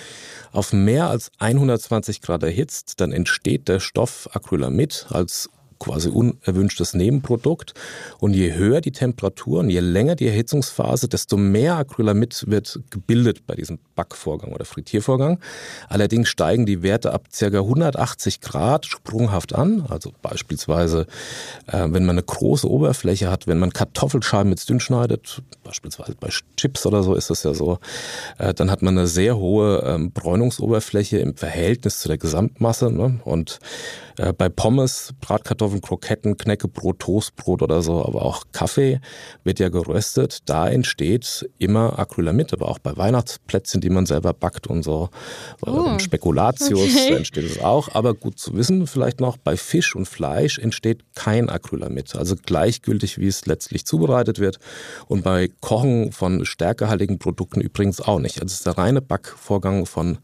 auf 0.52 0.74
mehr 0.74 1.08
als 1.08 1.32
120 1.38 2.20
Grad 2.20 2.42
erhitzt, 2.42 3.00
dann 3.00 3.10
entsteht 3.10 3.68
der 3.68 3.80
Stoff 3.80 4.28
Acrylamid 4.34 5.06
als 5.08 5.48
quasi 5.82 6.08
unerwünschtes 6.08 6.94
Nebenprodukt. 6.94 7.74
Und 8.20 8.34
je 8.34 8.54
höher 8.54 8.80
die 8.80 8.92
Temperatur 8.92 9.60
und 9.60 9.68
je 9.68 9.80
länger 9.80 10.14
die 10.14 10.28
Erhitzungsphase, 10.28 11.08
desto 11.08 11.36
mehr 11.36 11.76
Acrylamid 11.76 12.44
wird 12.46 12.78
gebildet 12.90 13.46
bei 13.48 13.56
diesem 13.56 13.80
Backvorgang 13.96 14.52
oder 14.52 14.64
Frittiervorgang. 14.64 15.40
Allerdings 15.88 16.28
steigen 16.28 16.66
die 16.66 16.84
Werte 16.84 17.12
ab 17.12 17.26
ca. 17.36 17.46
180 17.46 18.40
Grad 18.40 18.86
sprunghaft 18.86 19.56
an. 19.56 19.84
Also 19.88 20.12
beispielsweise, 20.22 21.06
äh, 21.66 21.88
wenn 21.90 22.04
man 22.04 22.10
eine 22.10 22.22
große 22.22 22.70
Oberfläche 22.70 23.28
hat, 23.28 23.48
wenn 23.48 23.58
man 23.58 23.72
Kartoffelscheiben 23.72 24.50
mit 24.50 24.68
dünn 24.68 24.78
schneidet, 24.78 25.42
beispielsweise 25.64 26.14
bei 26.14 26.28
Chips 26.56 26.86
oder 26.86 27.02
so 27.02 27.16
ist 27.16 27.30
das 27.30 27.42
ja 27.42 27.54
so, 27.54 27.80
äh, 28.38 28.54
dann 28.54 28.70
hat 28.70 28.82
man 28.82 28.96
eine 28.96 29.08
sehr 29.08 29.36
hohe 29.36 29.82
ähm, 29.84 30.12
Bräunungsoberfläche 30.12 31.18
im 31.18 31.34
Verhältnis 31.34 31.98
zu 31.98 32.08
der 32.08 32.18
Gesamtmasse. 32.18 32.92
Ne? 32.92 33.20
Und 33.24 33.58
Äh, 34.18 34.32
bei 34.32 34.48
Pommes, 34.48 35.14
Bratkartoffeln, 35.20 35.80
Kroketten, 35.80 36.36
Knäckebrot, 36.36 36.98
Toastbrot 36.98 37.62
oder 37.62 37.82
so, 37.82 38.04
aber 38.04 38.22
auch 38.22 38.44
Kaffee 38.52 39.00
wird 39.44 39.58
ja 39.58 39.68
geröstet. 39.68 40.40
Da 40.46 40.68
entsteht 40.68 41.48
immer 41.58 41.98
Acrylamid, 41.98 42.52
aber 42.52 42.68
auch 42.68 42.78
bei 42.78 42.96
Weihnachtsplätzchen, 42.96 43.80
die 43.80 43.90
man 43.90 44.06
selber 44.06 44.32
backt 44.32 44.66
und 44.66 44.82
so. 44.82 45.10
Oh, 45.62 45.98
Spekulatius 45.98 46.80
okay. 46.80 47.14
entsteht 47.16 47.44
es 47.44 47.60
auch. 47.60 47.94
Aber 47.94 48.14
gut 48.14 48.38
zu 48.38 48.54
wissen, 48.54 48.86
vielleicht 48.86 49.20
noch, 49.20 49.36
bei 49.36 49.56
Fisch 49.56 49.94
und 49.94 50.06
Fleisch 50.06 50.58
entsteht 50.58 51.00
kein 51.14 51.48
Acrylamid. 51.48 52.14
Also 52.16 52.36
gleichgültig, 52.36 53.18
wie 53.18 53.28
es 53.28 53.46
letztlich 53.46 53.86
zubereitet 53.86 54.38
wird. 54.38 54.58
Und 55.08 55.24
bei 55.24 55.50
Kochen 55.60 56.12
von 56.12 56.44
stärkehaltigen 56.44 57.18
Produkten 57.18 57.60
übrigens 57.60 58.00
auch 58.00 58.18
nicht. 58.18 58.36
Also 58.36 58.46
es 58.46 58.54
ist 58.54 58.66
der 58.66 58.78
reine 58.78 59.00
Backvorgang 59.00 59.86
von 59.86 60.18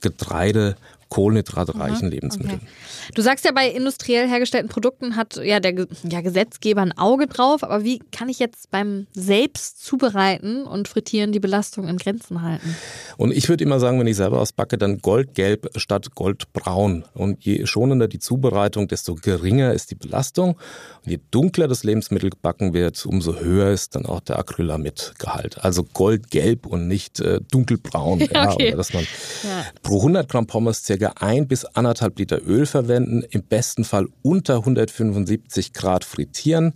Getreide, 0.00 0.76
kohlenhydratreichen 1.14 2.10
Lebensmitteln. 2.10 2.60
Okay. 2.60 3.12
Du 3.14 3.22
sagst 3.22 3.44
ja, 3.44 3.52
bei 3.52 3.68
industriell 3.68 4.28
hergestellten 4.28 4.68
Produkten 4.68 5.14
hat 5.14 5.36
ja 5.36 5.60
der 5.60 5.86
ja, 6.10 6.20
Gesetzgeber 6.22 6.82
ein 6.82 6.90
Auge 6.98 7.28
drauf, 7.28 7.62
aber 7.62 7.84
wie 7.84 8.00
kann 8.10 8.28
ich 8.28 8.40
jetzt 8.40 8.72
beim 8.72 9.06
selbst 9.14 9.84
zubereiten 9.84 10.64
und 10.64 10.88
frittieren 10.88 11.30
die 11.30 11.38
Belastung 11.38 11.86
in 11.86 11.98
Grenzen 11.98 12.42
halten? 12.42 12.74
Und 13.16 13.30
ich 13.30 13.48
würde 13.48 13.62
immer 13.62 13.78
sagen, 13.78 14.00
wenn 14.00 14.08
ich 14.08 14.16
selber 14.16 14.40
ausbacke, 14.40 14.76
dann 14.76 14.98
goldgelb 14.98 15.68
statt 15.76 16.16
goldbraun. 16.16 17.04
Und 17.14 17.44
je 17.44 17.64
schonender 17.64 18.08
die 18.08 18.18
Zubereitung, 18.18 18.88
desto 18.88 19.14
geringer 19.14 19.72
ist 19.72 19.92
die 19.92 19.94
Belastung. 19.94 20.56
Und 21.04 21.10
je 21.12 21.20
dunkler 21.30 21.68
das 21.68 21.84
Lebensmittel 21.84 22.30
gebacken 22.30 22.74
wird, 22.74 23.06
umso 23.06 23.36
höher 23.36 23.70
ist 23.70 23.94
dann 23.94 24.04
auch 24.04 24.18
der 24.18 24.40
Acrylamidgehalt. 24.40 25.64
Also 25.64 25.84
goldgelb 25.84 26.66
und 26.66 26.88
nicht 26.88 27.20
äh, 27.20 27.40
dunkelbraun. 27.52 28.24
Ja, 28.34 28.52
okay. 28.52 28.70
ja, 28.70 28.76
dass 28.76 28.92
man 28.92 29.04
ja. 29.42 29.64
pro 29.82 29.98
100 29.98 30.28
Gramm 30.28 30.46
Pommes 30.46 30.82
ca 30.82 31.03
ca. 31.04 31.12
ein 31.20 31.46
bis 31.46 31.64
anderthalb 31.64 32.18
Liter 32.18 32.40
Öl 32.46 32.66
verwenden, 32.66 33.22
im 33.30 33.42
besten 33.42 33.84
Fall 33.84 34.06
unter 34.22 34.56
175 34.56 35.72
Grad 35.72 36.04
frittieren. 36.04 36.74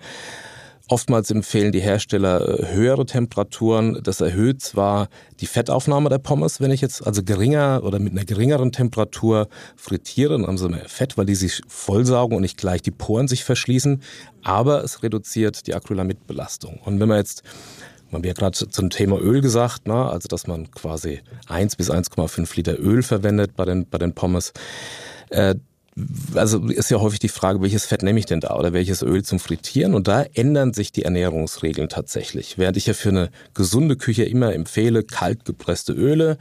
Oftmals 0.91 1.31
empfehlen 1.31 1.71
die 1.71 1.81
Hersteller 1.81 2.61
äh, 2.61 2.75
höhere 2.75 3.05
Temperaturen. 3.05 4.01
Das 4.03 4.23
erhöht 4.23 4.63
zwar 4.63 5.09
die 5.39 5.47
Fettaufnahme 5.47 6.09
der 6.09 6.19
Pommes, 6.19 6.63
wenn 6.63 6.71
ich 6.71 6.81
jetzt 6.81 7.07
also 7.07 7.23
geringer 7.23 7.83
oder 7.85 7.99
mit 7.99 8.13
einer 8.13 8.25
geringeren 8.25 8.73
Temperatur 8.73 9.49
frittiere, 9.77 10.33
dann 10.33 10.47
haben 10.47 10.57
sie 10.57 10.69
mehr 10.69 10.89
Fett, 10.89 11.19
weil 11.19 11.27
die 11.27 11.35
sich 11.35 11.61
vollsaugen 11.69 12.37
und 12.37 12.43
nicht 12.43 12.57
gleich 12.57 12.81
die 12.81 12.91
Poren 12.91 13.29
sich 13.29 13.45
verschließen. 13.45 14.03
Aber 14.43 14.83
es 14.83 15.03
reduziert 15.03 15.67
die 15.67 15.75
Acrylamidbelastung. 15.75 16.81
Und 16.83 16.99
wenn 17.01 17.09
man 17.09 17.19
jetzt 17.19 17.43
man 18.11 18.21
hat 18.23 18.27
ja 18.27 18.33
gerade 18.33 18.69
zum 18.69 18.91
Thema 18.91 19.19
Öl 19.21 19.41
gesagt, 19.41 19.87
ne? 19.87 20.09
also 20.09 20.29
dass 20.29 20.47
man 20.47 20.71
quasi 20.71 21.21
1 21.49 21.77
bis 21.77 21.91
1,5 21.91 22.57
Liter 22.57 22.79
Öl 22.79 23.03
verwendet 23.03 23.57
bei 23.57 23.65
den, 23.65 23.89
bei 23.89 23.99
den 23.99 24.15
Pommes. 24.15 24.53
Äh, 25.31 25.57
also 26.35 26.67
ist 26.69 26.91
ja 26.91 27.01
häufig 27.01 27.19
die 27.19 27.29
Frage, 27.29 27.61
welches 27.61 27.87
Fett 27.87 28.03
nehme 28.03 28.19
ich 28.19 28.27
denn 28.27 28.41
da 28.41 28.57
oder 28.57 28.73
welches 28.73 29.03
Öl 29.03 29.25
zum 29.25 29.39
Frittieren? 29.39 29.95
Und 29.95 30.09
da 30.09 30.23
ändern 30.23 30.73
sich 30.73 30.93
die 30.93 31.03
Ernährungsregeln 31.03 31.89
tatsächlich. 31.89 32.59
Während 32.59 32.77
ich 32.77 32.87
ja 32.87 32.95
für 32.95 33.09
eine 33.09 33.31
gesunde 33.55 33.97
Küche 33.97 34.25
immer 34.25 34.55
empfehle, 34.55 35.03
kalt 35.03 35.45
gepresste 35.45 35.93
Öle, 35.93 36.39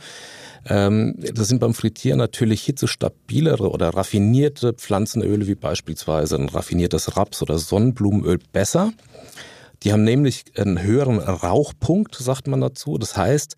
ähm, 0.68 1.16
das 1.18 1.48
sind 1.48 1.60
beim 1.60 1.74
Frittieren 1.74 2.20
natürlich 2.20 2.64
hitzestabilere 2.64 3.70
oder 3.70 3.90
raffinierte 3.90 4.74
Pflanzenöle 4.74 5.48
wie 5.48 5.56
beispielsweise 5.56 6.36
ein 6.36 6.50
raffiniertes 6.50 7.18
Raps- 7.18 7.42
oder 7.42 7.58
Sonnenblumenöl 7.58 8.40
besser. 8.52 8.92
Die 9.84 9.94
haben 9.94 10.04
nämlich 10.04 10.46
einen 10.58 10.82
höheren 10.82 11.20
Rauchpunkt, 11.20 12.16
sagt 12.16 12.48
man 12.48 12.62
dazu. 12.62 12.98
Das 12.98 13.16
heißt, 13.16 13.56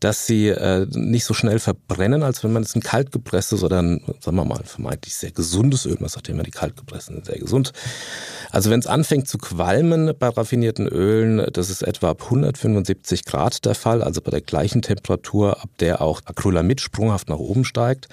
dass 0.00 0.26
sie 0.26 0.48
äh, 0.48 0.86
nicht 0.90 1.24
so 1.24 1.34
schnell 1.34 1.58
verbrennen, 1.58 2.22
als 2.22 2.44
wenn 2.44 2.52
man 2.52 2.62
jetzt 2.62 2.76
ein 2.76 2.82
kaltgepresstes 2.82 3.64
oder 3.64 3.82
ein, 3.82 4.00
sagen 4.20 4.36
wir 4.36 4.44
mal, 4.44 4.62
vermeintlich 4.64 5.14
sehr 5.14 5.32
gesundes 5.32 5.86
Öl, 5.86 5.96
man 5.98 6.08
sagt 6.08 6.28
immer, 6.28 6.44
die 6.44 6.52
kaltgepressten 6.52 7.16
sind 7.16 7.26
sehr 7.26 7.38
gesund. 7.38 7.72
Also 8.50 8.70
wenn 8.70 8.78
es 8.78 8.86
anfängt 8.86 9.26
zu 9.26 9.38
qualmen 9.38 10.12
bei 10.16 10.28
raffinierten 10.28 10.86
Ölen, 10.86 11.44
das 11.52 11.68
ist 11.68 11.82
etwa 11.82 12.10
ab 12.10 12.22
175 12.22 13.24
Grad 13.24 13.64
der 13.64 13.74
Fall, 13.74 14.02
also 14.02 14.20
bei 14.20 14.30
der 14.30 14.40
gleichen 14.40 14.82
Temperatur, 14.82 15.60
ab 15.62 15.70
der 15.80 16.00
auch 16.00 16.20
Acrylamid 16.24 16.80
sprunghaft 16.80 17.28
nach 17.28 17.38
oben 17.38 17.64
steigt, 17.64 18.06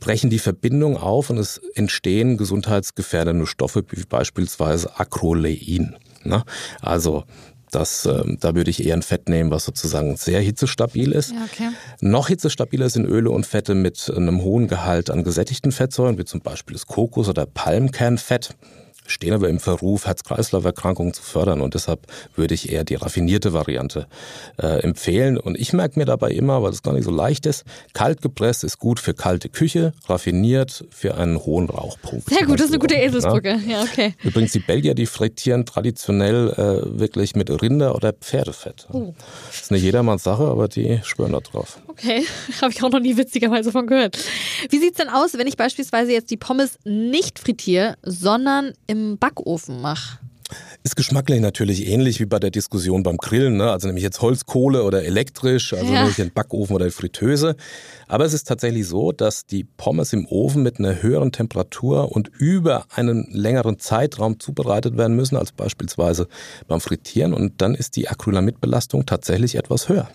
brechen 0.00 0.30
die 0.30 0.38
Verbindungen 0.38 0.96
auf 0.96 1.28
und 1.28 1.38
es 1.38 1.60
entstehen 1.74 2.38
gesundheitsgefährdende 2.38 3.46
Stoffe 3.46 3.84
wie 3.90 4.04
beispielsweise 4.04 4.98
Acrolein. 4.98 5.96
Ne? 6.24 6.44
Also 6.80 7.24
das, 7.70 8.06
äh, 8.06 8.22
da 8.40 8.54
würde 8.54 8.70
ich 8.70 8.84
eher 8.84 8.94
ein 8.94 9.02
Fett 9.02 9.28
nehmen, 9.28 9.50
was 9.50 9.64
sozusagen 9.64 10.16
sehr 10.16 10.40
hitzestabil 10.40 11.12
ist. 11.12 11.32
Ja, 11.32 11.44
okay. 11.44 11.68
Noch 12.00 12.28
hitzestabiler 12.28 12.88
sind 12.88 13.04
Öle 13.04 13.30
und 13.30 13.46
Fette 13.46 13.74
mit 13.74 14.10
einem 14.14 14.42
hohen 14.42 14.68
Gehalt 14.68 15.10
an 15.10 15.24
gesättigten 15.24 15.72
Fettsäuren, 15.72 16.18
wie 16.18 16.24
zum 16.24 16.40
Beispiel 16.40 16.74
das 16.74 16.86
Kokos- 16.86 17.28
oder 17.28 17.46
Palmkernfett 17.46 18.54
stehen 19.08 19.32
aber 19.32 19.48
im 19.48 19.58
Verruf, 19.58 20.06
Herz-Kreislauf-Erkrankungen 20.06 21.12
zu 21.12 21.22
fördern 21.22 21.60
und 21.60 21.74
deshalb 21.74 22.06
würde 22.36 22.54
ich 22.54 22.70
eher 22.70 22.84
die 22.84 22.94
raffinierte 22.94 23.52
Variante 23.52 24.06
äh, 24.58 24.82
empfehlen. 24.82 25.38
Und 25.38 25.58
ich 25.58 25.72
merke 25.72 25.98
mir 25.98 26.04
dabei 26.04 26.30
immer, 26.30 26.62
weil 26.62 26.70
es 26.70 26.82
gar 26.82 26.92
nicht 26.92 27.04
so 27.04 27.10
leicht 27.10 27.46
ist, 27.46 27.64
kalt 27.92 28.22
gepresst 28.22 28.64
ist 28.64 28.78
gut 28.78 29.00
für 29.00 29.14
kalte 29.14 29.48
Küche, 29.48 29.92
raffiniert 30.06 30.84
für 30.90 31.16
einen 31.16 31.38
hohen 31.38 31.68
Rauchpunkt. 31.68 32.28
Sehr 32.28 32.46
gut, 32.46 32.60
das 32.60 32.66
ist 32.66 32.72
eine 32.72 32.80
gute 32.80 32.94
Eselsbrücke. 32.94 33.60
Ja? 33.66 33.78
ja, 33.78 33.82
okay. 33.82 34.14
Übrigens, 34.22 34.52
die 34.52 34.60
Belgier, 34.60 34.94
die 34.94 35.06
frittieren 35.06 35.64
traditionell 35.64 36.50
äh, 36.50 36.98
wirklich 36.98 37.34
mit 37.34 37.50
Rinder- 37.50 37.94
oder 37.94 38.12
Pferdefett. 38.12 38.86
Oh. 38.92 39.14
Das 39.48 39.62
ist 39.62 39.70
nicht 39.70 39.82
jedermanns 39.82 40.22
Sache, 40.22 40.44
aber 40.44 40.68
die 40.68 41.00
schwören 41.02 41.32
da 41.32 41.40
drauf. 41.40 41.80
Okay, 41.98 42.24
habe 42.62 42.72
ich 42.72 42.82
auch 42.82 42.90
noch 42.90 43.00
nie 43.00 43.16
witzigerweise 43.16 43.72
von 43.72 43.86
gehört. 43.88 44.16
Wie 44.70 44.78
sieht 44.78 44.92
es 44.92 44.98
denn 44.98 45.08
aus, 45.08 45.34
wenn 45.34 45.48
ich 45.48 45.56
beispielsweise 45.56 46.12
jetzt 46.12 46.30
die 46.30 46.36
Pommes 46.36 46.78
nicht 46.84 47.40
frittiere, 47.40 47.96
sondern 48.02 48.72
im 48.86 49.18
Backofen 49.18 49.80
mache. 49.80 50.18
Ist 50.84 50.94
geschmacklich 50.94 51.40
natürlich 51.40 51.88
ähnlich 51.88 52.20
wie 52.20 52.26
bei 52.26 52.38
der 52.38 52.50
Diskussion 52.50 53.02
beim 53.02 53.16
Grillen, 53.16 53.56
ne? 53.56 53.70
also 53.72 53.88
nämlich 53.88 54.04
jetzt 54.04 54.22
Holzkohle 54.22 54.84
oder 54.84 55.04
elektrisch, 55.04 55.72
also 55.72 55.92
ja. 55.92 56.08
den 56.08 56.32
Backofen 56.32 56.74
oder 56.74 56.86
die 56.86 56.92
Fritteuse. 56.92 57.56
Aber 58.06 58.24
es 58.24 58.32
ist 58.32 58.46
tatsächlich 58.46 58.86
so, 58.86 59.12
dass 59.12 59.44
die 59.44 59.64
Pommes 59.64 60.12
im 60.12 60.26
Ofen 60.26 60.62
mit 60.62 60.78
einer 60.78 61.02
höheren 61.02 61.32
Temperatur 61.32 62.12
und 62.12 62.28
über 62.28 62.86
einen 62.94 63.26
längeren 63.32 63.78
Zeitraum 63.78 64.38
zubereitet 64.38 64.96
werden 64.96 65.16
müssen 65.16 65.36
als 65.36 65.52
beispielsweise 65.52 66.28
beim 66.68 66.80
Frittieren 66.80 67.34
und 67.34 67.60
dann 67.60 67.74
ist 67.74 67.96
die 67.96 68.08
Acrylamidbelastung 68.08 69.04
tatsächlich 69.04 69.56
etwas 69.56 69.88
höher. 69.88 70.08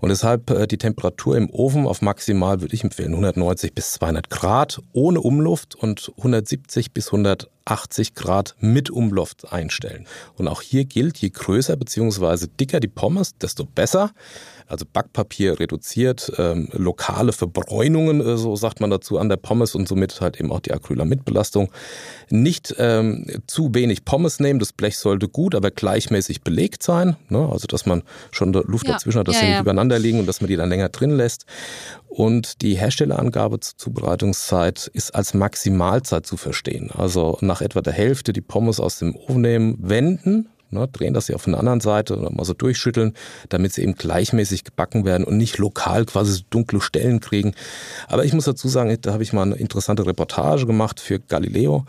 Und 0.00 0.08
deshalb 0.10 0.50
äh, 0.50 0.66
die 0.66 0.78
Temperatur 0.78 1.36
im 1.36 1.50
Ofen 1.50 1.86
auf 1.86 2.02
maximal 2.02 2.60
würde 2.60 2.74
ich 2.74 2.84
empfehlen 2.84 3.12
190 3.12 3.74
bis 3.74 3.92
200 3.92 4.28
Grad 4.28 4.80
ohne 4.92 5.20
Umluft 5.20 5.76
und 5.76 6.12
170 6.18 6.92
bis 6.92 7.06
180 7.06 8.14
Grad 8.14 8.56
mit 8.60 8.90
Umluft 8.90 9.52
einstellen. 9.52 9.99
Und 10.36 10.48
auch 10.48 10.62
hier 10.62 10.84
gilt, 10.84 11.18
je 11.18 11.30
größer 11.30 11.76
bzw. 11.76 12.46
dicker 12.58 12.80
die 12.80 12.88
Pommes, 12.88 13.36
desto 13.38 13.64
besser 13.64 14.12
also 14.70 14.86
Backpapier 14.90 15.58
reduziert, 15.58 16.32
ähm, 16.38 16.68
lokale 16.72 17.32
Verbräunungen, 17.32 18.20
äh, 18.20 18.36
so 18.36 18.54
sagt 18.56 18.80
man 18.80 18.90
dazu, 18.90 19.18
an 19.18 19.28
der 19.28 19.36
Pommes 19.36 19.74
und 19.74 19.88
somit 19.88 20.20
halt 20.20 20.38
eben 20.38 20.52
auch 20.52 20.60
die 20.60 20.72
Acrylamidbelastung. 20.72 21.70
Nicht 22.28 22.74
ähm, 22.78 23.26
zu 23.46 23.74
wenig 23.74 24.04
Pommes 24.04 24.38
nehmen, 24.38 24.60
das 24.60 24.72
Blech 24.72 24.96
sollte 24.96 25.28
gut, 25.28 25.54
aber 25.54 25.70
gleichmäßig 25.70 26.42
belegt 26.42 26.82
sein, 26.82 27.16
ne? 27.28 27.48
also 27.50 27.66
dass 27.66 27.84
man 27.84 28.02
schon 28.30 28.52
Luft 28.52 28.86
ja. 28.86 28.92
dazwischen 28.92 29.18
hat, 29.18 29.28
dass 29.28 29.36
ja, 29.36 29.40
sie 29.40 29.46
nicht 29.46 29.54
ja. 29.56 29.60
übereinander 29.62 29.98
liegen 29.98 30.20
und 30.20 30.26
dass 30.26 30.40
man 30.40 30.48
die 30.48 30.56
dann 30.56 30.68
länger 30.68 30.88
drin 30.88 31.10
lässt. 31.10 31.46
Und 32.08 32.62
die 32.62 32.74
Herstellerangabe 32.74 33.60
zur 33.60 33.78
Zubereitungszeit 33.78 34.90
ist 34.92 35.14
als 35.14 35.34
Maximalzeit 35.34 36.26
zu 36.26 36.36
verstehen. 36.36 36.90
Also 36.90 37.38
nach 37.40 37.60
etwa 37.60 37.82
der 37.82 37.92
Hälfte 37.92 38.32
die 38.32 38.40
Pommes 38.40 38.80
aus 38.80 38.98
dem 38.98 39.14
Ofen 39.16 39.40
nehmen, 39.42 39.76
wenden, 39.78 40.48
Ne, 40.72 40.88
drehen 40.92 41.14
das 41.14 41.26
ja 41.26 41.34
auf 41.34 41.44
der 41.44 41.58
anderen 41.58 41.80
Seite 41.80 42.16
oder 42.16 42.30
mal 42.30 42.44
so 42.44 42.54
durchschütteln, 42.54 43.14
damit 43.48 43.72
sie 43.72 43.82
eben 43.82 43.96
gleichmäßig 43.96 44.62
gebacken 44.62 45.04
werden 45.04 45.24
und 45.24 45.36
nicht 45.36 45.58
lokal 45.58 46.04
quasi 46.04 46.32
so 46.32 46.42
dunkle 46.48 46.80
Stellen 46.80 47.18
kriegen. 47.18 47.54
Aber 48.06 48.24
ich 48.24 48.32
muss 48.32 48.44
dazu 48.44 48.68
sagen, 48.68 48.96
da 49.00 49.12
habe 49.12 49.24
ich 49.24 49.32
mal 49.32 49.42
eine 49.42 49.56
interessante 49.56 50.06
Reportage 50.06 50.66
gemacht 50.66 51.00
für 51.00 51.18
Galileo 51.18 51.86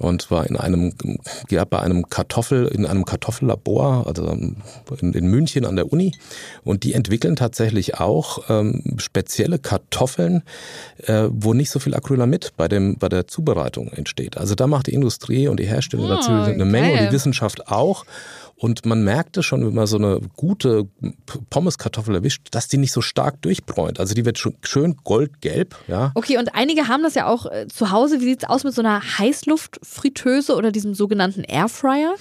und 0.00 0.30
war 0.30 0.46
in 0.46 0.56
einem, 0.56 0.94
ja, 1.50 1.64
bei 1.64 1.78
einem 1.80 2.08
Kartoffel, 2.08 2.66
in 2.68 2.86
einem 2.86 3.04
Kartoffellabor, 3.04 4.06
also 4.06 4.26
in, 4.28 4.56
in 5.12 5.26
München 5.26 5.66
an 5.66 5.76
der 5.76 5.92
Uni. 5.92 6.14
Und 6.64 6.84
die 6.84 6.94
entwickeln 6.94 7.36
tatsächlich 7.36 8.00
auch 8.00 8.44
ähm, 8.48 8.96
spezielle 8.96 9.58
Kartoffeln, 9.58 10.42
äh, 11.04 11.24
wo 11.30 11.52
nicht 11.52 11.70
so 11.70 11.80
viel 11.80 11.94
Acrylamid 11.94 12.52
bei 12.56 12.66
dem, 12.66 12.96
bei 12.96 13.10
der 13.10 13.26
Zubereitung 13.26 13.88
entsteht. 13.88 14.38
Also 14.38 14.54
da 14.54 14.66
macht 14.66 14.86
die 14.86 14.94
Industrie 14.94 15.48
und 15.48 15.60
die 15.60 15.66
Hersteller 15.66 16.04
oh, 16.04 16.08
natürlich 16.08 16.54
eine 16.54 16.64
Menge 16.64 16.88
geil. 16.88 16.98
und 16.98 17.06
die 17.08 17.12
Wissenschaft 17.12 17.68
auch. 17.68 18.06
Und 18.56 18.84
man 18.84 19.02
merkte 19.02 19.42
schon, 19.42 19.66
wenn 19.66 19.74
man 19.74 19.86
so 19.86 19.96
eine 19.96 20.20
gute 20.36 20.86
Pommeskartoffel 21.48 22.16
erwischt, 22.16 22.48
dass 22.50 22.68
die 22.68 22.76
nicht 22.76 22.92
so 22.92 23.00
stark 23.00 23.40
durchbräunt. 23.40 23.98
Also 23.98 24.12
die 24.12 24.26
wird 24.26 24.38
schon 24.38 24.54
schön 24.62 24.96
goldgelb. 25.02 25.76
Ja. 25.88 26.12
Okay, 26.14 26.36
und 26.36 26.54
einige 26.54 26.86
haben 26.86 27.02
das 27.02 27.14
ja 27.14 27.26
auch 27.26 27.46
äh, 27.46 27.68
zu 27.68 27.90
Hause. 27.90 28.20
Wie 28.20 28.26
sieht 28.26 28.42
es 28.42 28.48
aus 28.48 28.64
mit 28.64 28.74
so 28.74 28.82
einer 28.82 29.00
Heißluftfritteuse 29.18 30.54
oder 30.54 30.72
diesem 30.72 30.94
sogenannten 30.94 31.42
Airfryer? 31.42 32.14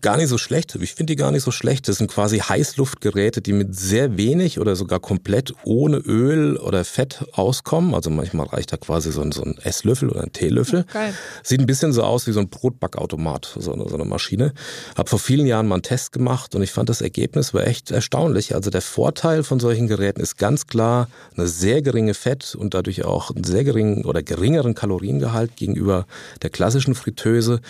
Gar 0.00 0.16
nicht 0.16 0.28
so 0.28 0.38
schlecht. 0.38 0.74
Ich 0.80 0.94
finde 0.94 1.12
die 1.12 1.16
gar 1.16 1.30
nicht 1.30 1.42
so 1.42 1.50
schlecht. 1.50 1.88
Das 1.88 1.98
sind 1.98 2.10
quasi 2.10 2.38
Heißluftgeräte, 2.38 3.40
die 3.40 3.52
mit 3.52 3.74
sehr 3.74 4.16
wenig 4.16 4.58
oder 4.58 4.76
sogar 4.76 5.00
komplett 5.00 5.54
ohne 5.64 5.98
Öl 5.98 6.56
oder 6.56 6.84
Fett 6.84 7.24
auskommen. 7.32 7.94
Also 7.94 8.10
manchmal 8.10 8.46
reicht 8.46 8.72
da 8.72 8.76
quasi 8.76 9.12
so 9.12 9.22
ein, 9.22 9.32
so 9.32 9.42
ein 9.42 9.58
Esslöffel 9.58 10.10
oder 10.10 10.22
ein 10.22 10.32
Teelöffel. 10.32 10.84
Geil. 10.92 11.14
Sieht 11.42 11.60
ein 11.60 11.66
bisschen 11.66 11.92
so 11.92 12.02
aus 12.02 12.26
wie 12.26 12.32
so 12.32 12.40
ein 12.40 12.48
Brotbackautomat, 12.48 13.56
so 13.58 13.72
eine, 13.72 13.88
so 13.88 13.94
eine 13.94 14.04
Maschine. 14.04 14.52
Hab 14.96 15.08
vor 15.08 15.18
vielen 15.18 15.46
Jahren 15.46 15.68
mal 15.68 15.76
einen 15.76 15.82
Test 15.82 16.12
gemacht 16.12 16.54
und 16.54 16.62
ich 16.62 16.72
fand 16.72 16.88
das 16.88 17.00
Ergebnis 17.00 17.54
war 17.54 17.66
echt 17.66 17.90
erstaunlich. 17.90 18.54
Also 18.54 18.70
der 18.70 18.82
Vorteil 18.82 19.42
von 19.42 19.60
solchen 19.60 19.88
Geräten 19.88 20.20
ist 20.20 20.36
ganz 20.38 20.66
klar 20.66 21.08
eine 21.36 21.46
sehr 21.46 21.82
geringe 21.82 22.14
Fett 22.14 22.54
und 22.54 22.74
dadurch 22.74 23.04
auch 23.04 23.30
einen 23.30 23.44
sehr 23.44 23.64
geringen 23.64 24.04
oder 24.04 24.22
geringeren 24.22 24.74
Kaloriengehalt 24.74 25.56
gegenüber 25.56 26.06
der 26.42 26.50
klassischen 26.50 26.94
Fritteuse. 26.94 27.60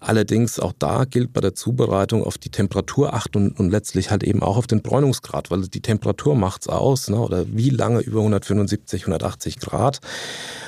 Allerdings 0.00 0.58
auch 0.58 0.72
da 0.78 1.04
gilt 1.04 1.32
bei 1.32 1.40
der 1.40 1.54
Zubereitung 1.60 2.24
auf 2.24 2.38
die 2.38 2.48
Temperatur 2.48 3.12
achten 3.12 3.36
und, 3.36 3.60
und 3.60 3.70
letztlich 3.70 4.10
halt 4.10 4.22
eben 4.22 4.42
auch 4.42 4.56
auf 4.56 4.66
den 4.66 4.80
Bräunungsgrad, 4.80 5.50
weil 5.50 5.60
die 5.68 5.82
Temperatur 5.82 6.34
macht's 6.34 6.68
aus, 6.68 7.08
ne? 7.10 7.18
oder 7.20 7.44
wie 7.48 7.68
lange 7.68 8.00
über 8.00 8.20
175, 8.20 9.02
180 9.02 9.58
Grad. 9.60 10.00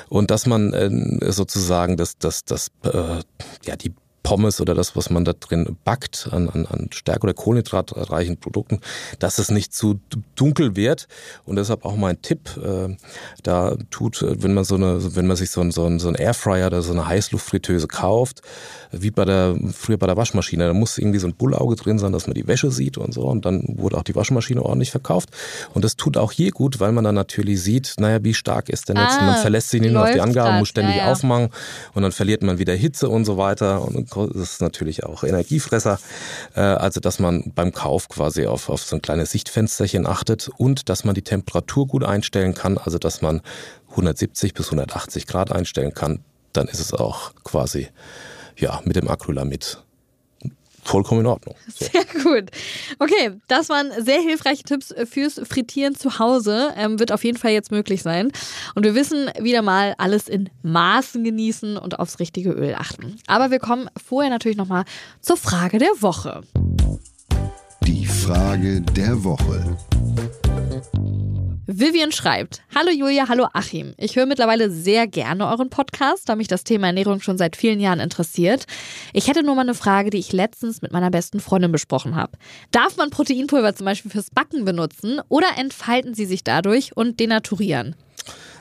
Und 0.07 0.29
dass 0.29 0.45
man 0.45 0.73
äh, 0.73 1.31
sozusagen 1.31 1.97
das, 1.97 2.17
das, 2.19 2.45
das, 2.45 2.67
äh, 2.83 3.21
ja, 3.65 3.75
die 3.75 3.93
Pommes 4.23 4.61
oder 4.61 4.73
das, 4.73 4.95
was 4.95 5.09
man 5.09 5.25
da 5.25 5.33
drin 5.33 5.77
backt 5.83 6.29
an, 6.31 6.49
an, 6.49 6.65
an 6.65 6.89
stärk- 6.91 7.23
oder 7.23 7.33
kohlenhydratreichen 7.33 8.37
Produkten, 8.37 8.79
dass 9.19 9.37
es 9.37 9.51
nicht 9.51 9.73
zu 9.73 9.99
dunkel 10.35 10.75
wird. 10.75 11.07
Und 11.45 11.57
deshalb 11.57 11.85
auch 11.85 11.95
mein 11.95 12.21
Tipp, 12.21 12.57
äh, 12.57 12.95
da 13.43 13.75
tut, 13.91 14.25
wenn 14.27 14.53
man 14.53 14.63
so 14.63 14.75
eine, 14.75 15.15
wenn 15.15 15.27
man 15.27 15.35
sich 15.35 15.51
so 15.51 15.61
ein, 15.61 15.71
so 15.71 15.85
ein, 15.85 15.99
so 15.99 16.07
ein 16.07 16.15
Airfryer 16.15 16.67
oder 16.67 16.81
so 16.81 16.93
eine 16.93 17.07
Heißluftfritteuse 17.07 17.87
kauft, 17.87 18.41
wie 18.91 19.11
bei 19.11 19.25
der, 19.25 19.55
früher 19.73 19.97
bei 19.97 20.07
der 20.07 20.17
Waschmaschine, 20.17 20.67
da 20.67 20.73
muss 20.73 20.97
irgendwie 20.97 21.19
so 21.19 21.27
ein 21.27 21.35
Bullauge 21.35 21.75
drin 21.75 21.99
sein, 21.99 22.13
dass 22.13 22.27
man 22.27 22.33
die 22.33 22.47
Wäsche 22.47 22.71
sieht 22.71 22.97
und 22.97 23.13
so. 23.13 23.27
Und 23.27 23.45
dann 23.45 23.63
wurde 23.67 23.97
auch 23.97 24.03
die 24.03 24.15
Waschmaschine 24.15 24.63
ordentlich 24.63 24.91
verkauft. 24.91 25.29
Und 25.73 25.83
das 25.83 25.97
tut 25.97 26.17
auch 26.17 26.31
hier 26.31 26.51
gut, 26.51 26.79
weil 26.79 26.93
man 26.93 27.03
dann 27.03 27.15
natürlich 27.15 27.61
sieht, 27.61 27.95
naja, 27.97 28.23
wie 28.23 28.33
stark 28.33 28.69
ist 28.69 28.87
denn 28.87 28.95
jetzt, 28.95 29.17
ah, 29.19 29.25
man 29.25 29.35
verlässt 29.37 29.69
sich 29.69 29.81
nicht 29.81 29.91
nur 29.91 30.03
auf 30.03 30.11
die 30.11 30.21
Angaben, 30.21 30.59
muss 30.59 30.69
ständig 30.69 30.95
ja, 30.95 31.05
ja. 31.05 31.11
aufmachen 31.11 31.49
und 31.93 32.03
dann 32.03 32.11
verliert 32.11 32.41
man 32.41 32.57
wieder 32.57 32.73
Hitze 32.73 33.09
und 33.09 33.25
so 33.25 33.37
weiter. 33.37 33.81
Und 33.81 34.12
ist 34.17 34.61
natürlich 34.61 35.03
auch 35.03 35.23
Energiefresser. 35.23 35.99
Äh, 36.55 36.61
also, 36.61 36.99
dass 36.99 37.19
man 37.19 37.51
beim 37.55 37.71
Kauf 37.71 38.09
quasi 38.09 38.45
auf, 38.45 38.69
auf 38.69 38.83
so 38.83 38.95
ein 38.95 39.01
kleines 39.01 39.31
Sichtfensterchen 39.31 40.07
achtet 40.07 40.49
und 40.57 40.89
dass 40.89 41.03
man 41.03 41.15
die 41.15 41.21
Temperatur 41.21 41.87
gut 41.87 42.03
einstellen 42.03 42.53
kann, 42.53 42.77
also 42.77 42.97
dass 42.97 43.21
man 43.21 43.41
170 43.91 44.53
bis 44.53 44.67
180 44.67 45.27
Grad 45.27 45.51
einstellen 45.51 45.93
kann, 45.93 46.19
dann 46.53 46.67
ist 46.67 46.79
es 46.79 46.93
auch 46.93 47.33
quasi 47.43 47.89
ja, 48.57 48.81
mit 48.85 48.95
dem 48.95 49.09
Acrylamid 49.09 49.83
vollkommen 50.83 51.21
in 51.21 51.27
Ordnung. 51.27 51.55
So. 51.67 51.85
Sehr 51.91 52.05
gut. 52.23 52.51
Okay, 52.99 53.31
das 53.47 53.69
waren 53.69 53.91
sehr 54.03 54.21
hilfreiche 54.21 54.63
Tipps 54.63 54.93
fürs 55.09 55.41
Frittieren 55.43 55.95
zu 55.95 56.19
Hause. 56.19 56.73
Ähm, 56.77 56.99
wird 56.99 57.11
auf 57.11 57.23
jeden 57.23 57.37
Fall 57.37 57.51
jetzt 57.51 57.71
möglich 57.71 58.03
sein. 58.03 58.31
Und 58.75 58.83
wir 58.83 58.95
wissen 58.95 59.29
wieder 59.39 59.61
mal, 59.61 59.95
alles 59.97 60.27
in 60.27 60.49
Maßen 60.63 61.23
genießen 61.23 61.77
und 61.77 61.99
aufs 61.99 62.19
richtige 62.19 62.51
Öl 62.51 62.75
achten. 62.75 63.17
Aber 63.27 63.51
wir 63.51 63.59
kommen 63.59 63.89
vorher 64.05 64.29
natürlich 64.29 64.57
nochmal 64.57 64.85
zur 65.21 65.37
Frage 65.37 65.77
der 65.77 66.01
Woche. 66.01 66.41
Die 67.85 68.05
Frage 68.05 68.81
der 68.81 69.23
Woche. 69.23 69.77
Vivian 71.65 72.11
schreibt, 72.11 72.61
Hallo 72.75 72.91
Julia, 72.91 73.29
hallo 73.29 73.47
Achim. 73.53 73.93
Ich 73.97 74.17
höre 74.17 74.25
mittlerweile 74.25 74.69
sehr 74.69 75.07
gerne 75.07 75.47
euren 75.47 75.69
Podcast, 75.69 76.27
da 76.27 76.35
mich 76.35 76.49
das 76.49 76.65
Thema 76.65 76.87
Ernährung 76.87 77.21
schon 77.21 77.37
seit 77.37 77.55
vielen 77.55 77.79
Jahren 77.79 78.01
interessiert. 78.01 78.65
Ich 79.13 79.29
hätte 79.29 79.43
nur 79.43 79.55
mal 79.55 79.61
eine 79.61 79.73
Frage, 79.73 80.09
die 80.09 80.17
ich 80.17 80.33
letztens 80.33 80.81
mit 80.81 80.91
meiner 80.91 81.09
besten 81.09 81.39
Freundin 81.39 81.71
besprochen 81.71 82.17
habe. 82.17 82.37
Darf 82.71 82.97
man 82.97 83.11
Proteinpulver 83.11 83.75
zum 83.75 83.85
Beispiel 83.85 84.11
fürs 84.11 84.29
Backen 84.29 84.65
benutzen 84.65 85.21
oder 85.29 85.47
entfalten 85.57 86.13
sie 86.13 86.25
sich 86.25 86.43
dadurch 86.43 86.97
und 86.97 87.21
denaturieren? 87.21 87.95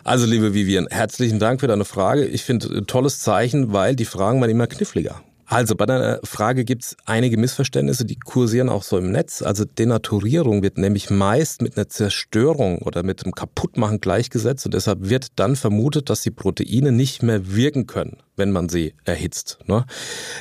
Also 0.04 0.24
liebe 0.26 0.54
Vivian, 0.54 0.86
herzlichen 0.88 1.40
Dank 1.40 1.58
für 1.60 1.66
deine 1.66 1.84
Frage. 1.84 2.24
Ich 2.24 2.44
finde 2.44 2.68
ein 2.68 2.86
tolles 2.86 3.18
Zeichen, 3.18 3.72
weil 3.72 3.96
die 3.96 4.04
Fragen 4.04 4.40
werden 4.40 4.52
immer 4.52 4.68
kniffliger. 4.68 5.20
Also 5.46 5.74
bei 5.74 5.86
deiner 5.86 6.20
Frage 6.24 6.64
gibt 6.64 6.84
es 6.84 6.96
einige 7.04 7.36
Missverständnisse, 7.36 8.04
die 8.04 8.16
kursieren 8.16 8.68
auch 8.68 8.82
so 8.82 8.96
im 8.96 9.10
Netz. 9.10 9.42
Also 9.42 9.64
Denaturierung 9.64 10.62
wird 10.62 10.78
nämlich 10.78 11.10
meist 11.10 11.62
mit 11.62 11.76
einer 11.76 11.88
Zerstörung 11.88 12.78
oder 12.78 13.02
mit 13.02 13.24
einem 13.24 13.34
Kaputtmachen 13.34 14.00
gleichgesetzt 14.00 14.64
und 14.64 14.74
deshalb 14.74 15.08
wird 15.08 15.28
dann 15.36 15.56
vermutet, 15.56 16.10
dass 16.10 16.22
die 16.22 16.30
Proteine 16.30 16.92
nicht 16.92 17.22
mehr 17.22 17.54
wirken 17.54 17.86
können, 17.86 18.18
wenn 18.36 18.52
man 18.52 18.68
sie 18.68 18.94
erhitzt. 19.04 19.58
Ne? 19.66 19.84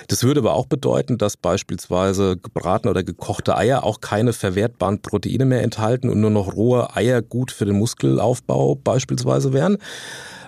Das 0.08 0.24
würde 0.24 0.41
aber 0.41 0.53
auch 0.53 0.67
bedeuten, 0.67 1.17
dass 1.17 1.36
beispielsweise 1.36 2.38
gebratene 2.38 2.91
oder 2.91 3.03
gekochte 3.03 3.58
Eier 3.58 3.84
auch 3.84 4.01
keine 4.01 4.34
verwertbaren 4.34 5.01
Proteine 5.01 5.46
mehr 5.46 5.63
enthalten 5.63 6.10
und 6.10 6.22
nur 6.22 6.29
noch 6.29 6.55
rohe 6.55 6.96
Eier 6.96 7.22
gut 7.22 7.51
für 7.51 7.65
den 7.65 7.77
Muskelaufbau 7.77 8.75
beispielsweise 8.75 9.51
wären. 9.51 9.77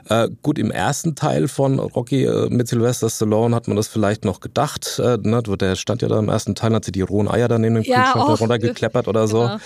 Äh, 0.09 0.29
gut, 0.41 0.59
im 0.59 0.71
ersten 0.71 1.15
Teil 1.15 1.47
von 1.47 1.79
Rocky 1.79 2.25
äh, 2.25 2.49
mit 2.49 2.67
Sylvester 2.67 3.09
Stallone 3.09 3.55
hat 3.55 3.67
man 3.67 3.77
das 3.77 3.87
vielleicht 3.87 4.25
noch 4.25 4.39
gedacht. 4.39 4.99
Äh, 4.99 5.17
ne? 5.21 5.41
Der 5.43 5.75
stand 5.75 6.01
ja 6.01 6.07
da 6.07 6.19
im 6.19 6.29
ersten 6.29 6.55
Teil, 6.55 6.73
hat 6.73 6.85
sie 6.85 6.91
die 6.91 7.01
rohen 7.01 7.27
Eier 7.27 7.47
dann 7.47 7.63
in 7.63 7.75
den 7.75 7.83
ja, 7.83 8.11
Kühlschrank 8.11 8.39
runtergekleppert 8.41 9.07
oder 9.07 9.27
so. 9.27 9.41
Genau. 9.41 9.57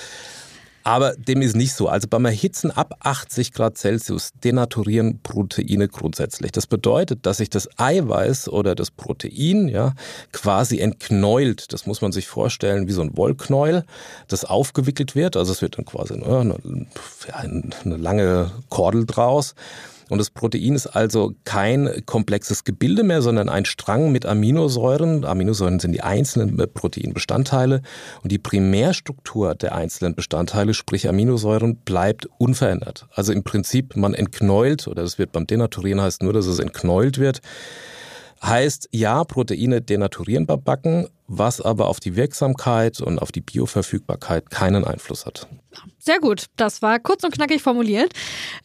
Aber 0.88 1.16
dem 1.18 1.42
ist 1.42 1.54
nicht 1.54 1.74
so. 1.74 1.90
Also 1.90 2.08
beim 2.08 2.24
Erhitzen 2.24 2.72
ab 2.72 2.96
80 3.02 3.52
Grad 3.52 3.78
Celsius 3.78 4.32
denaturieren 4.42 5.20
Proteine 5.22 5.90
grundsätzlich. 5.90 6.54
Das 6.54 6.66
bedeutet, 6.66 7.26
dass 7.26 7.38
sich 7.38 7.50
das 7.50 7.68
Eiweiß 7.78 8.48
oder 8.48 8.74
das 8.74 8.92
Protein 8.92 9.68
ja 9.68 9.96
quasi 10.32 10.80
entknäult. 10.80 11.74
Das 11.74 11.88
muss 11.88 12.00
man 12.02 12.14
sich 12.14 12.28
vorstellen 12.28 12.88
wie 12.88 12.94
so 12.94 13.02
ein 13.02 13.18
Wollknäuel, 13.18 13.84
das 14.30 14.46
aufgewickelt 14.46 15.14
wird. 15.14 15.36
Also 15.36 15.52
es 15.52 15.62
wird 15.62 15.78
dann 15.78 15.84
quasi 15.84 16.18
ne, 16.18 16.56
eine, 17.34 17.70
eine 17.84 17.98
lange 17.98 18.52
Kordel 18.70 19.06
draus. 19.06 19.56
Und 20.10 20.20
das 20.20 20.30
Protein 20.30 20.76
ist 20.76 20.88
also 20.88 21.34
kein 21.44 22.04
komplexes 22.06 22.64
Gebilde 22.64 23.04
mehr, 23.04 23.22
sondern 23.22 23.50
ein 23.50 23.66
Strang 23.66 24.12
mit 24.12 24.26
Aminosäuren. 24.26 25.26
Aminosäuren 25.26 25.80
sind 25.80 25.92
die 25.92 26.02
einzelnen 26.02 26.58
Proteinbestandteile. 26.74 27.82
Und 28.24 28.32
die 28.32 28.38
Primärstruktur 28.38 29.56
der 29.56 29.76
einzelnen 29.76 30.16
Bestandteile, 30.16 30.74
sprich 30.74 31.10
Aminosäuren, 31.10 31.78
bleibt 31.78 32.28
unverändert. 32.38 33.08
Also 33.14 33.34
im 33.34 33.44
Prinzip, 33.44 33.96
man 33.96 34.14
entknäult, 34.14 34.88
oder 34.88 35.04
das 35.04 35.18
wird 35.18 35.32
beim 35.32 35.48
Denaturieren 35.48 36.02
heißt 36.02 36.24
nur, 36.24 36.34
dass 36.34 36.46
es 36.46 36.60
entknäult 36.60 37.18
wird. 37.18 37.42
Heißt, 38.44 38.90
ja, 38.92 39.24
Proteine 39.24 39.82
denaturieren 39.82 40.46
beim 40.46 40.62
Backen, 40.62 41.08
was 41.28 41.62
aber 41.62 41.88
auf 41.88 42.00
die 42.00 42.16
Wirksamkeit 42.16 43.02
und 43.02 43.20
auf 43.20 43.32
die 43.32 43.42
Bioverfügbarkeit 43.42 44.50
keinen 44.50 44.86
Einfluss 44.86 45.26
hat. 45.26 45.48
Sehr 46.00 46.20
gut. 46.20 46.46
Das 46.56 46.82
war 46.82 47.00
kurz 47.00 47.24
und 47.24 47.34
knackig 47.34 47.62
formuliert. 47.62 48.14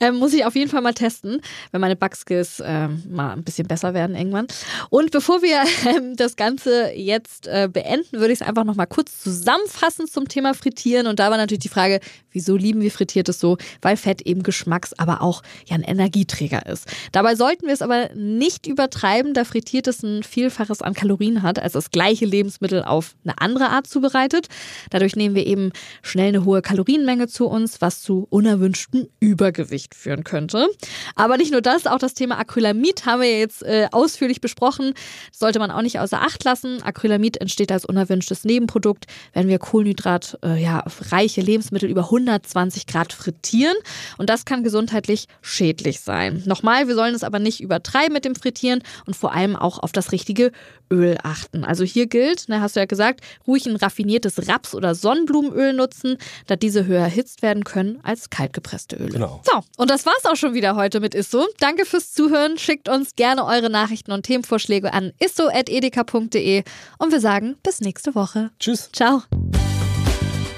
Ähm, 0.00 0.16
muss 0.16 0.32
ich 0.32 0.44
auf 0.44 0.54
jeden 0.54 0.70
Fall 0.70 0.80
mal 0.80 0.94
testen, 0.94 1.40
wenn 1.72 1.80
meine 1.80 1.96
Bugskills 1.96 2.62
ähm, 2.64 3.02
mal 3.10 3.32
ein 3.32 3.42
bisschen 3.42 3.66
besser 3.66 3.94
werden 3.94 4.14
irgendwann. 4.14 4.46
Und 4.90 5.10
bevor 5.10 5.42
wir 5.42 5.62
ähm, 5.90 6.16
das 6.16 6.36
Ganze 6.36 6.92
jetzt 6.92 7.48
äh, 7.48 7.68
beenden, 7.70 8.20
würde 8.20 8.32
ich 8.32 8.40
es 8.40 8.46
einfach 8.46 8.64
noch 8.64 8.76
mal 8.76 8.86
kurz 8.86 9.20
zusammenfassen 9.20 10.06
zum 10.06 10.28
Thema 10.28 10.54
Frittieren. 10.54 11.06
Und 11.06 11.18
da 11.18 11.30
war 11.30 11.36
natürlich 11.36 11.62
die 11.62 11.68
Frage, 11.68 12.00
wieso 12.30 12.56
lieben 12.56 12.80
wir 12.80 12.92
Frittiertes 12.92 13.40
so? 13.40 13.58
Weil 13.80 13.96
Fett 13.96 14.22
eben 14.22 14.42
Geschmacks-, 14.42 14.94
aber 14.96 15.20
auch 15.20 15.42
ja 15.66 15.74
ein 15.74 15.82
Energieträger 15.82 16.66
ist. 16.66 16.86
Dabei 17.10 17.34
sollten 17.34 17.66
wir 17.66 17.74
es 17.74 17.82
aber 17.82 18.10
nicht 18.14 18.66
übertreiben, 18.66 19.34
da 19.34 19.44
Frittiertes 19.44 20.02
ein 20.02 20.22
Vielfaches 20.22 20.80
an 20.80 20.94
Kalorien 20.94 21.42
hat 21.42 21.58
als 21.58 21.72
das 21.72 21.90
gleiche 21.90 22.24
Lebensmittel 22.24 22.51
auf 22.60 23.14
eine 23.24 23.38
andere 23.38 23.70
Art 23.70 23.86
zubereitet. 23.86 24.48
Dadurch 24.90 25.16
nehmen 25.16 25.34
wir 25.34 25.46
eben 25.46 25.72
schnell 26.02 26.28
eine 26.28 26.44
hohe 26.44 26.62
Kalorienmenge 26.62 27.28
zu 27.28 27.46
uns, 27.46 27.80
was 27.80 28.02
zu 28.02 28.26
unerwünschtem 28.30 29.08
Übergewicht 29.20 29.94
führen 29.94 30.24
könnte. 30.24 30.68
Aber 31.14 31.36
nicht 31.36 31.52
nur 31.52 31.62
das, 31.62 31.86
auch 31.86 31.98
das 31.98 32.14
Thema 32.14 32.38
Acrylamid 32.38 33.06
haben 33.06 33.22
wir 33.22 33.38
jetzt 33.38 33.62
äh, 33.62 33.88
ausführlich 33.92 34.40
besprochen. 34.40 34.94
Das 35.30 35.38
sollte 35.38 35.58
man 35.58 35.70
auch 35.70 35.82
nicht 35.82 35.98
außer 35.98 36.20
Acht 36.20 36.44
lassen. 36.44 36.82
Acrylamid 36.82 37.38
entsteht 37.38 37.72
als 37.72 37.84
unerwünschtes 37.84 38.44
Nebenprodukt, 38.44 39.06
wenn 39.32 39.48
wir 39.48 39.58
Kohlenhydrat, 39.58 40.38
äh, 40.44 40.62
ja, 40.62 40.84
reiche 41.10 41.40
Lebensmittel 41.40 41.88
über 41.88 42.04
120 42.04 42.86
Grad 42.86 43.12
frittieren. 43.12 43.76
Und 44.18 44.30
das 44.30 44.44
kann 44.44 44.64
gesundheitlich 44.64 45.26
schädlich 45.40 46.00
sein. 46.00 46.42
Nochmal, 46.46 46.88
wir 46.88 46.94
sollen 46.94 47.14
es 47.14 47.24
aber 47.24 47.38
nicht 47.38 47.60
übertreiben 47.60 48.12
mit 48.12 48.24
dem 48.24 48.34
Frittieren 48.34 48.82
und 49.06 49.14
vor 49.14 49.32
allem 49.32 49.56
auch 49.56 49.78
auf 49.78 49.92
das 49.92 50.12
richtige 50.12 50.52
Öl 50.90 51.18
achten. 51.22 51.64
Also 51.64 51.84
hier 51.84 52.06
gilt, 52.06 52.41
ne, 52.48 52.60
hast 52.60 52.76
du 52.76 52.80
ja 52.80 52.86
gesagt, 52.86 53.20
ruhig 53.46 53.66
ein 53.66 53.76
raffiniertes 53.76 54.48
Raps- 54.48 54.74
oder 54.74 54.94
Sonnenblumenöl 54.94 55.72
nutzen, 55.72 56.18
da 56.46 56.56
diese 56.56 56.86
höher 56.86 57.02
erhitzt 57.02 57.42
werden 57.42 57.64
können 57.64 58.00
als 58.02 58.30
kaltgepresste 58.30 58.96
Öle. 58.96 59.12
Genau. 59.12 59.40
So, 59.44 59.60
und 59.76 59.90
das 59.90 60.06
war's 60.06 60.24
auch 60.24 60.36
schon 60.36 60.54
wieder 60.54 60.76
heute 60.76 61.00
mit 61.00 61.14
Isso. 61.14 61.46
Danke 61.58 61.84
fürs 61.84 62.12
Zuhören. 62.12 62.58
Schickt 62.58 62.88
uns 62.88 63.16
gerne 63.16 63.44
eure 63.44 63.70
Nachrichten 63.70 64.12
und 64.12 64.24
Themenvorschläge 64.24 64.92
an 64.92 65.12
isso.edeka.de 65.20 66.64
und 66.98 67.12
wir 67.12 67.20
sagen 67.20 67.56
bis 67.62 67.80
nächste 67.80 68.14
Woche. 68.14 68.50
Tschüss. 68.58 68.90
Ciao. 68.92 69.22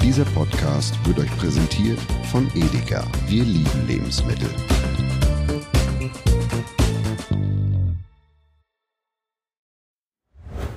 Dieser 0.02 0.24
Podcast 0.26 0.94
wird 1.06 1.18
euch 1.18 1.36
präsentiert 1.38 1.98
von 2.30 2.50
Edeka. 2.54 3.06
Wir 3.26 3.42
lieben 3.42 3.86
Lebensmittel. 3.88 4.50